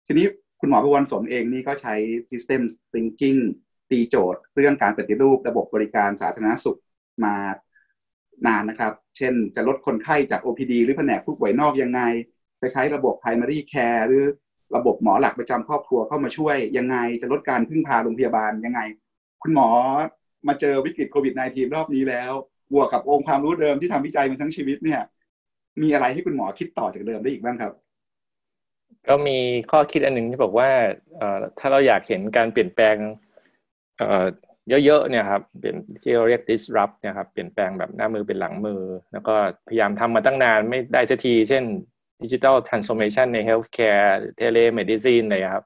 [0.07, 0.27] ทีนี้
[0.61, 1.95] คุณหมอประวันสนเองนี่ก็ใช้
[2.31, 2.63] System
[2.93, 3.41] Thinking
[3.91, 6.79] ตีโจทย์เรื่องการปฏิรูประบบบริการสาธารณสุข
[7.25, 7.35] มา
[8.47, 12.01] นานนะครับ เช่นจะลดคนไข้จาก OPD หรือแผนกผู้ป่วยนอกยังไง
[12.61, 14.25] จะใช้ระบบ primary care หรือ
[14.77, 18.81] ระบบหมอหลักประจำครอบครัวเข้ามาช่วยยังไง จะลดการพึ่งพาโรงพยาบาลยังไง
[19.43, 19.69] คุณหมอ
[20.49, 22.33] มาเจอวิกฤตโควิด -19 รอบนี้แล้ว
[22.73, 25.01] บวกกับองค์ความรู้เดิมที่ทำวิจัยมาทั้งชีวิตเนี่ย
[25.81, 27.73] มีอะไรที่คุณหมอคิดต่อจากเดิมได้อีกบ้างครับ
[29.09, 29.39] ก็มี
[29.71, 30.71] ข้อคิดอันหนึ่งที่บอกว่า
[31.59, 32.97] ถ้าเราอยากเห็นการเปลี่ยนแปลง
[34.69, 39.35] เยอะๆเนี่ยครับเปลี่ยนที่เราเรียก disrupt เนี่ยครับเปลี่ยนแปลงแบบหน้ามือเป็นหลังมือ แล้วก็
[39.69, 41.65] พยายามทำมาตั้งนานไม่ได้สักที เช่น
[42.23, 44.07] digital transformation ใน healthcare
[44.41, 45.65] telemedicine เลยครับ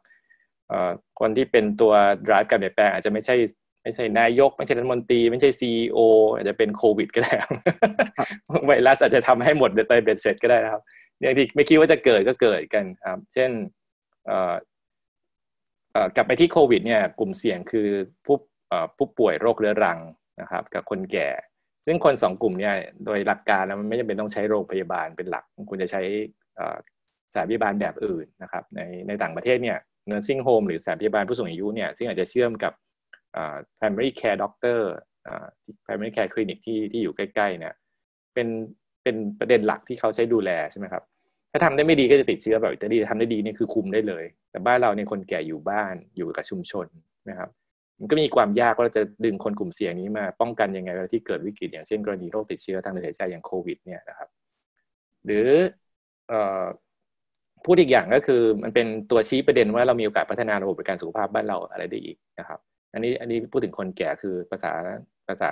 [1.20, 1.92] คนที่เป็นตัว
[2.26, 3.36] drive การเปลี่ยนแปลงอาจจะไม่ใช่
[3.86, 5.98] ไม่ใช่นายก ไม่ใช่รัฐมนตรี ไม่ใช่ซีอ
[6.34, 7.34] อาจจะเป็นโควิด ก็ได้
[8.66, 10.82] ไวรัสอาจจะทำให้หมดไปเบ็ดเสร็จก็ได้นะครับ
[11.20, 13.50] อย่างที่ไม่คิดว่าจะเกิดก็เกิดกันครับ เช่น
[16.16, 17.88] กลับไปที่โควิดเนี่ยกลุ่มเสี่ยงคือ
[18.26, 18.36] ผู้
[18.96, 19.98] ผู้ป่วยโรคเรื้อรัง
[20.40, 21.28] นะครับ กับคนแก่
[21.86, 22.74] ซึ่งคนสองกลุ่มเนี่ย
[23.04, 26.02] โดยหลักการแล้วมันไม่จำเป็นต้องใช้โรงพยาบาลเป็นหลักคุณจะใช้
[27.32, 29.78] สถานพยาบาลแบบอื่นนะครับ ในในต่างประเทศเนี่ย
[30.10, 32.72] nursing home หรือสถานพยาบาลผู้สูงอายุเนี่ยซึ่งอาจจะเชื่อมกับ
[33.78, 34.80] primary care doctor
[35.84, 37.74] primary care clinic ที่ที่อยู่ใกล้ๆเนี่ย
[38.34, 38.48] เป็น
[39.02, 41.02] เป็นประเด็นหลักที่เขาใช้ดูแลใช่ไหมครับ
[41.52, 46.86] ถ้าทำได้ไม่ดีก็จะติดเชื้อแบบอิตาลีทำได้ดีนี่คือคุมได้เลย แต่บ้านเราเนี่ยคนแก่อยู่บ้านอยู่กับชุมชน
[47.30, 47.50] นะครับ
[48.00, 54.28] มันก็มีความยากว่าเราจะดึงคนกลุ่มเสี่ยงนี้มาป้องกันยังไงเวลาที่เกิดวิกฤตอย่างเช่นกรณีโรคติดเชื้อทางเดินหายใจอย่างโควิดเนี่ยนะครับ
[55.24, 55.48] หรือ
[57.64, 62.60] พูดอีกอย่างก็คือมันเป็นตัวชี้ประเด็นว่าเรามีโอกาสพัฒนาระบบบริการสุขภาพบ้านเราอะไรได้อีกนะครับ
[62.96, 64.72] อันนี้อันนี้พูดถึงคนแก่คือภาษา
[65.28, 65.50] ภาษา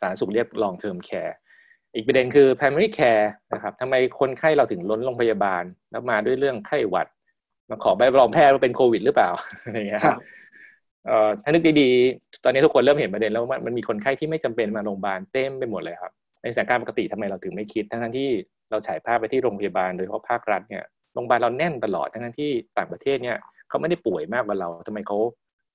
[0.00, 1.34] สาธารณสุขเรียก long term care
[1.94, 7.08] อีกประเด็นคือ primary care นะครับทำไมคนไข้เราถึงล้นโรงพยาบาล แล้วมาด้วยเรื่องไข้หวัด
[7.70, 9.30] มาขอใบรับรองแพทย์ว่าเป็นโควิดหรือเปล่า
[9.62, 10.18] อะไรเงี้ยครับ
[11.42, 16.12] ถ้านึกดีๆ ตอนนี้ทุกคนเริ่มเห็นประเด็นแล้วว่ามันมีคนไข้ที่ไม่จำเป็นมาโรงพยาบาลเต็มไปหมดเลยครับ
[16.42, 18.28] ในสถานการณ์ปกติทำไมเราถึงไม่คิด ทั้งที่
[18.70, 23.36] เราฉายภาพไปที่โรงพยาบาลโดยเฉพาะภาครัฐเนี่ย โรงพยาบาลเราแน่นตลอด ทั้งที่ต่างประเทศเนี่ย
[23.68, 25.18] เขาไม่ได้ป่วยมากกว่าเราทำไมเขา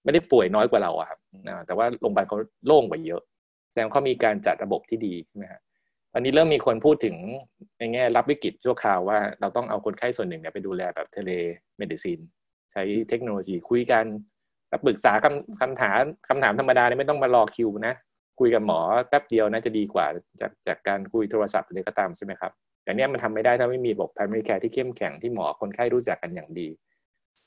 [0.05, 1.19] ไม่ได้ป่วยน้อยกว่าเราอะครับ
[1.65, 3.21] แต่ว่าโรงพยาบาลเขาโล่งกว่าเยอะ
[3.71, 5.61] แสดงเขามีการจัดระบบที่ดีใช่ไหมฮะ
[6.13, 7.15] ตอนนี้เริ่มมีคนพูดถึง
[7.79, 12.19] ในแง่รับวิกฤตชั่วคราวว่าเราต้องเอาคนไข้ส่วนหนึ่งเนี่ยไปดูแลแบบ telemedicine
[12.71, 14.05] ใช้เทคโนโลยีคุยกัน
[14.85, 17.93] ปรึกษาคำคำถามคำถามธรรมดาเนี่ยไม่ต้องมารอคิวนะ
[18.39, 18.79] คุยกับหมอ
[19.09, 20.05] แป๊บเดียวน่าจะดีกว่า
[20.41, 22.51] จากจากการคุยโทรศัพท์หรือก็ตามใช่ไหมครับ
[22.83, 26.67] แต่เนี้ยมันทำไม่ได้ถ้าไม่มีระบบ primary care ที่เข้มแข็งที่หมอคนไข้รู้จักกันอย่างดี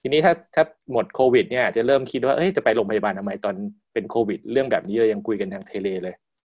[0.03, 3.55] ทีนี้ถ้าถ้าหมดโควิดเนี่ยจะเริ่มคิดว่าเอ้ยจะไปโรงพยาบาลทำไมตอน
[3.93, 6.15] เป็นโควิด เรื่องแบบนี้เรายังคุยกันทาง tele เลย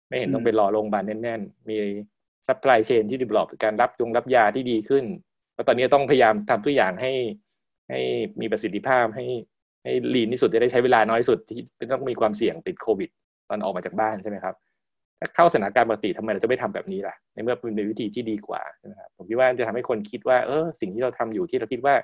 [0.09, 1.77] ไม่เห็นต้องไปรอโรงพยาบาลแน่นๆ มี
[2.47, 5.05] supply chain ที่ develop การรับยงรับยาที่ดีขึ้น
[5.53, 7.13] เพราะตอนนี้ต้องพยายามทำทุกอย่างให้
[7.91, 8.01] ให้
[8.41, 9.27] มีประสิทธิภาพให้
[9.85, 13.11] ให้ lean ที่สุดจะได้ใช้เวลาน้อยสุดที่ไม่ต้องมีความเสี่ยงติดโควิด
[13.49, 14.55] ตอนออกมาจากบ้านใช่ไหมครับ
[15.21, 21.95] ถ้าเข้าสถานการณ์ปกติทำไมเราจะไม่ทำแบบนี้ล่ะในเมื่อเป็นวิธีที่ดีกว่าใช่ไหมครับผมคิดว่าจะทำให้คนคิดว่าเออสิ่งที่เราทำอยู่ที่เราคิดว่า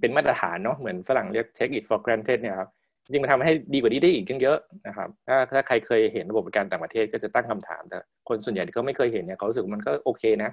[0.00, 2.70] เป็นมาตรฐานเนาะเหมือนฝรั่งเรียก take it for granted เนี่ยครับ
[3.04, 10.50] จริงมันทำให้ดีกว่านี้ได้อีกเยอะนะครับถ้าถ้าใครเคยเห็นระบบบริการต่างประเทศก็จะตั้งคำถามแต่คนส่วนใหญ่ที่เขาไม่เคยเห็นเนี่ยเขารู้สึกมันก็โอเคนะ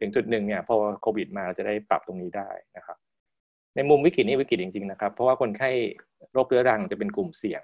[0.00, 2.96] ถึงจุดหนึ่งเนี่ยพอโควิดมาเราจะได้ปรับตรงนี้ได้นะครับ
[3.76, 5.70] ในมุมวิกฤตนี้วิกฤตจริงๆนะครับ เพราะว่าคนไข้
[6.32, 7.62] โรคเรื้อรังจะเป็นกลุ่มเสี่ยง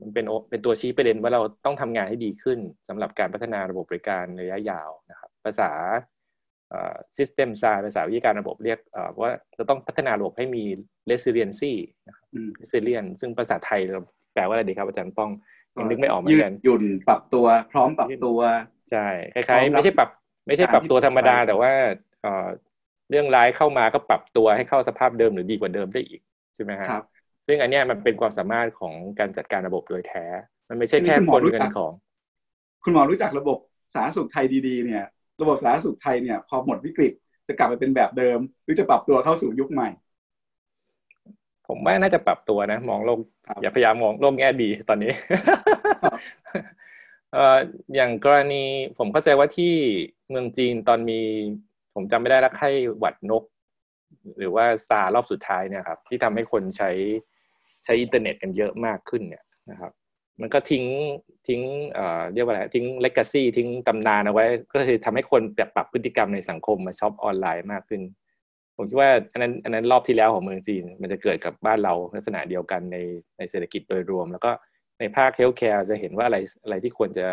[0.00, 5.70] มันเป็นเป็นตัวชี้ประเด็นว่าเราต้องทำงานให้ดีขึ้นสำหรับการพัฒนาระบบบริการระยะยาวนะครับ ภาษา
[7.18, 8.78] system science ภาษาวิทยาการระบบเรียก
[9.20, 10.64] ว่าเราต้องพัฒนาระบบให้มี
[11.10, 11.72] resiliency
[12.06, 12.26] นะครับ
[12.60, 14.02] resilient ซึ่งภาษาไทยเรา
[14.34, 15.30] แปลว่าอะไรดีครับอาจารย์ป้อง
[15.78, 18.38] ยังนึกไม่ออกเหมือนกันหยุ่นปรับตัวพร้อมปรับตัว
[18.90, 20.08] ใช่คล้ายๆไม่ใช่ปรับ
[20.46, 21.72] ไม่ใช่ปรับตัวธรรมดา แต่ว่า
[23.10, 26.20] เรื่องร้ายเข้ามาก็ปรับตัวให้เข้าสภาพเดิมหรือดีกว่าเดิมได้อีก
[26.54, 27.04] ใช่ไหมครับ
[27.46, 30.24] ซึ่งอันนี้มันเป็นความสามารถของการจัดการระบบโดยแท้
[30.68, 31.92] มันไม่ใช่แค่คนเงินของ
[32.84, 33.58] คุณหมอรู้จักระบบ
[33.94, 35.04] สาธารณสุขไทยดีๆเนี่ย
[35.40, 37.12] ระบบสาธารณสุขไทยเนี่ยพอหมดวิกฤต
[37.48, 39.88] จะกลับไปเป็นแบบเดิม หรือจะปรับตัวเข้าสู่ยุคใหม่
[41.68, 43.18] ผมว่าน่าจะปรับตัวนะ มองโลก
[43.62, 45.12] อย่าพยายามมองโลกแง่ดีตอนนี้
[47.32, 47.58] เอ่อ
[47.94, 48.62] อย่างกรณี
[48.98, 49.74] ผมเข้าใจว่าที่
[50.30, 51.20] เมืองจีนตอนมี
[51.94, 53.42] ผมจำไม่ได้แล้วไข้หวัดนก
[54.38, 56.90] หรือว่าซาร์สรอบสุดท้ายเนี่ยครับ ที่ทำให้คนใช้
[57.84, 59.92] ใช้อินเทอร์เน็ตกันเยอะมากขึ้นเนี่ยนะครับ
[60.40, 60.84] มันก็ทิ้ง
[61.48, 61.60] ทิ้ง
[61.92, 65.42] เอ่อเรียกว่าอะไรทิ้ง legacy ทิ้งตำนานเอาไว้ ก็คือทำให้คน
[65.74, 68.02] ปรับพฤติกรรมในสังคมมาช็อปออนไลน์มากขึ้น
[68.76, 72.96] ผมคิดว่าอันนั้นอันนั้นรอบที่แล้วของเมืองจีน มันจะเกิดกับบ้านเราลักษณะเดียวกันใน
[73.38, 74.50] ในเศรษฐกิจโดยรวม แล้วก็
[74.98, 77.26] ในภาค healthcare จะเห็นว่าอะไรอะไรที่ควรจะ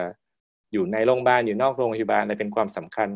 [0.73, 3.09] อยู่ในโรงพยาบาลอยู่นอกโรงพยาบาลอะไรเป็นความสำคัญ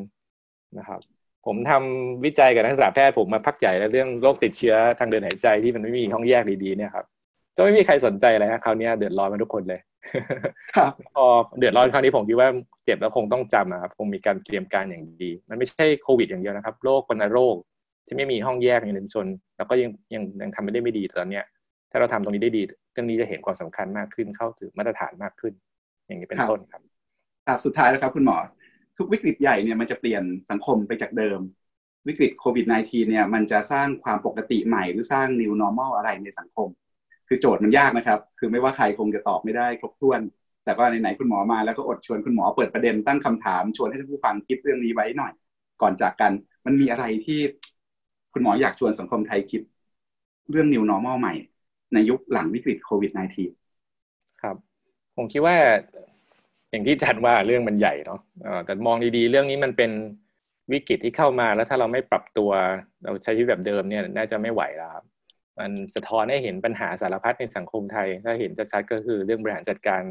[0.79, 0.99] นะครับ
[1.45, 7.05] ผมทำวิจัยกับนักศึกษาแพทย์ผมมาพักใหญ่แล้วเรื่องโรคติดเชื้อทางเดินหายใจที่มันไม่มีห้องแยกดีๆเนี่ยครับ
[7.57, 9.79] ก็ไม่มีใครสนใจเลยฮะคราวนี้เดือดร้อนมาทุกคนเลย
[10.77, 11.25] ครับพอ
[11.57, 12.49] เดือดร้อนคราวนี้ผมคิดว่า
[12.85, 17.55] เจ็บแล้วคงต้องจำครับคงมีการเตรียมการอย่างดี มันไม่ใช่โควิดอย่างเดียวนะครับโรควัณโรค
[18.05, 19.25] ที่ไม่มีห้องแยกในชุมชน
[19.57, 21.45] แล้วก็ยังยังยังทำไม่ได้ไม่ดีตอนเนี้ย
[21.91, 22.61] ถ้าเราทำตรงนี้ได้ดี
[22.93, 25.53] เรื่องนี้จะเห็นความสำคัญมากขึ้นเข้าถึงมาตรฐานมากขึ้น
[26.07, 26.81] อย่างนี้เป็นต้นครับ
[27.47, 28.37] ครับสุดท้ายแล้วครับคุณหมอ
[28.97, 31.39] ทุกวิกฤตใหญ่เนี่ยมันจะเปลี่ยนสังคมไปจากเดิม
[32.07, 36.69] วิกฤตโควิด -19 เนี่ยมันจะสร้างความปกติใหม่หรือสร้าง new normal อะไรในสังคม
[37.27, 40.21] คือโจทย์มันยากนะครับ คือไม่ว่าใครคงจะตอบไม่ได้ครบถ้วน
[40.63, 45.33] แต่ก็ไหนๆคุณหมอมาแล้วก็อดชวนคุณหมอเปิดประเด็นตั้งคำถามชวนให้ท่านผู้ฟังคิดเรื่องนี้ไว้หน่อย
[45.81, 46.31] ก่อนจากกัน
[46.65, 47.39] มันมีอะไรที่
[48.33, 49.61] คุณหมออยากชวนสังคมไทยคิด
[50.51, 51.33] เรื่อง new normal ใหม่
[51.93, 53.11] ในยุคหลังวิกฤตโควิด
[53.75, 54.55] -19 ครับ
[55.15, 55.55] ผมคิดว่า
[56.71, 58.19] อย่างที่จัดว่าเรื่องมันใหญ่เนาะ
[58.65, 59.91] แต่มองดีๆ เรื่องนี้มันเป็น
[60.71, 62.49] วิกฤตที่เข้ามาแล้วถ้าเราไม่ปรับตัว
[63.03, 65.05] เราใช้ชีวิตแบบเดิมเนี่ย น่าจะไม่ไหวแล้วครับ
[65.59, 70.01] มันสะท้อนให้เห็นปัญหาสารพัดในสังคมไทย ถ้าเห็นชัดๆก็คือเรื่องบริหารจัดการ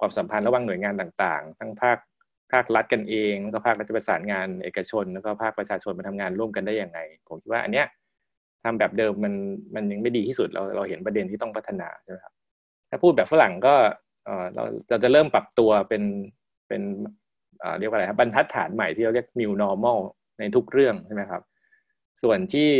[0.00, 1.98] ความสัมพันธ์ระหว่างหน่วยงานต่างๆ ทั้งภาค
[2.52, 6.98] ภาครัฐกันเองแล้วก็ภาครัฐประสานงานเอกชน แล้วก็ภาคประชาชนมาทำงานร่วมกันได้อย่างไง
[7.28, 7.86] ผมคิดว่าอันเนี้ย
[8.64, 9.34] ทำแบบเดิมมัน
[9.74, 12.32] มันยังไม่ดีที่สุดเราเราเห็นประเด็นที่ต้องพัฒนาใช่ไหมครับ
[12.90, 13.74] ถ้าพูดแบบฝรั่งก็
[14.24, 16.02] เออเราเราจะเริ่มปรับตัวเป็น
[16.68, 16.82] เป็น
[17.78, 19.98] เรียกว่าอะไรครับบรรทัดฐานใหม่ที่เราเรียก new normal
[20.38, 21.42] ในทุกเรื่องใช่ไหมครับ
[22.22, 22.70] ส่วนที่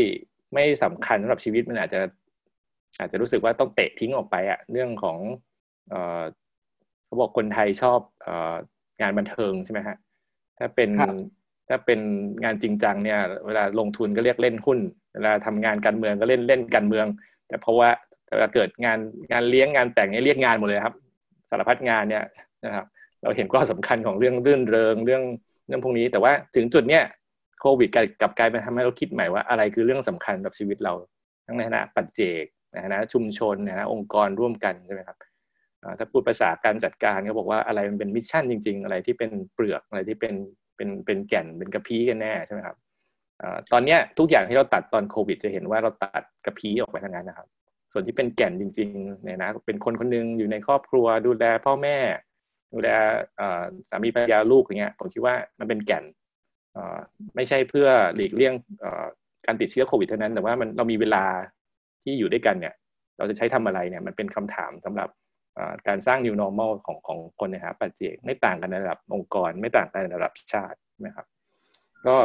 [0.55, 2.01] ไม่สำคัญสำหรับชีวิตมันอาจจะ
[2.99, 5.19] อาจจะรู้สึกว่าต้องเตะทิ้งออกไปอะเรื่องของ
[5.91, 6.23] เออ
[7.05, 8.55] เขาบอกคนไทยชอบเออ
[9.01, 9.97] งานบันเทิงใช่ไหมฮะ
[10.59, 10.91] ถ้าเป็น
[11.69, 12.01] ถ้าเป็น
[12.45, 14.79] งานจริงจังเนี่ย เวลาลงทุนก็เรียกเล่นหุ้น
[15.15, 17.07] เวลาทำงานการเมืองก็เล่นเล่นการเมือง
[17.49, 17.89] แต่เพราะว่า
[18.35, 18.99] เวลาเกิดงาน
[19.33, 20.95] งานเลี้ยงงานแต่งเนี่ยเรียกงานหมดเลยครับ
[21.51, 22.25] สารพัดงานเนี่ย
[22.65, 22.87] นะครับ
[23.23, 25.23] เราเห็นความสาคัญของเรื่องรื่นเริงเรื่อง
[25.67, 27.05] เรื่องพวกนี้ แต่ว่าถึงจุดเนี้ย
[27.61, 27.89] โควิด
[28.23, 30.93] กับกลายเป็นทำให้เราคิดใหม่ว่าอะไรคือเรื่องสำคัญกับชีวิตเรา
[31.47, 35.19] ทั้งในฐานะปัจเจกในฐานะชุมชนนะองค์กรร่วมกันใช่ไหมครับ
[35.99, 40.35] ถ้าพูดภาษาการจัดการก็บอกว่าอะไรมันเป็น mission จริง ๆ อะไรที่เป็นเปลือกอะไรที่เป็น
[40.77, 42.77] เป็นเป็นแก่นเป็นกระพี้กันแน่ใช่ไหมครับ
[43.73, 47.49] ตอนนี้ทุกอย่างที่เราตัดตอนโควิด จะเห็นว่าเราตัดกระพี้ออกไปทั้งนั้นนะครับ
[47.93, 51.97] ส่วนที่เป็นแก่นจริงๆเนี่ยนะเป็นคนคนนึงอยู่ในครอบครัวดูแลพ่อแม่
[52.73, 52.89] ดูแล
[53.89, 56.05] สามีภรรยาลูกอย่างเงี้ยผมคิดว่ามันเป็นแก่น
[57.35, 58.55] ไม่ใช่เพื่อหลีกเลี่ยง
[59.47, 61.24] การติดเชื้อโควิดเท่านั้น แต่ว่ามันเรามีเวลา
[62.03, 62.74] ที่อยู่ด้วยกันเนี่ย
[63.18, 65.09] เราจะใช้ทำอะไรเนี่ยมันเป็นคำถามสำหรับ
[65.89, 71.26] การสร้าง new normal ของของคนนะครับปัจเจกไม่ต่างกันในระดับองค์กร ไม่ต่างกันในระดับชาตินะครับ
[72.07, 72.16] ก็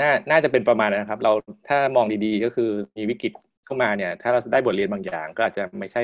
[0.00, 1.32] น่าน่าจะเป็นประมาณนะครับ เรา
[1.68, 3.32] ถ้ามองดีๆก็คือมีวิกฤต
[3.64, 6.02] เข้ามาเนี่ย ถ้าเราได้บทเรียนบางอย่าง ก็อาจจะไม่ใช่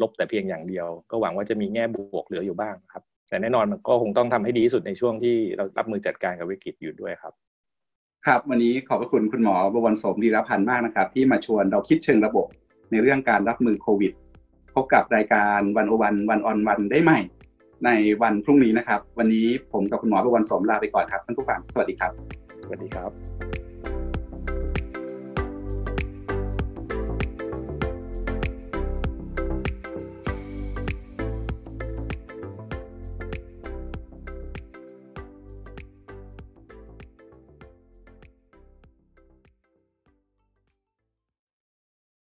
[0.00, 3.02] ลบแต่เพียงอย่างเดียว ก็หวังว่าจะมีแง่บวกเหลืออยู่บ้างครับ
[3.32, 7.32] แต่แน่นอนมันก็คงต้องทำให้ดีที่สุดในช่วงที่เรารับมือจัดการกับวิกฤตอยู่ด้วยครับ
[8.26, 12.46] ครับ วันนี้ขอบพระคุณคุณหมอบวรสมดีรพันธ์มากนะครับ ที่มาชวนเราคิดเชิงระบบ
[12.90, 14.12] ในเรื่องการรับมือโควิด
[14.74, 17.20] พบกับรายการวันโอวันวันออนวันได้ใหม่
[17.84, 17.90] ใน
[18.22, 22.12] วันพรุ่งนี้นะครับ วันนี้ผมกับคุณหมอบวรสมลาไปก่อนครับท่านผู้ฟังสวัสดีครับ
[22.64, 23.61] สวัสดีครับ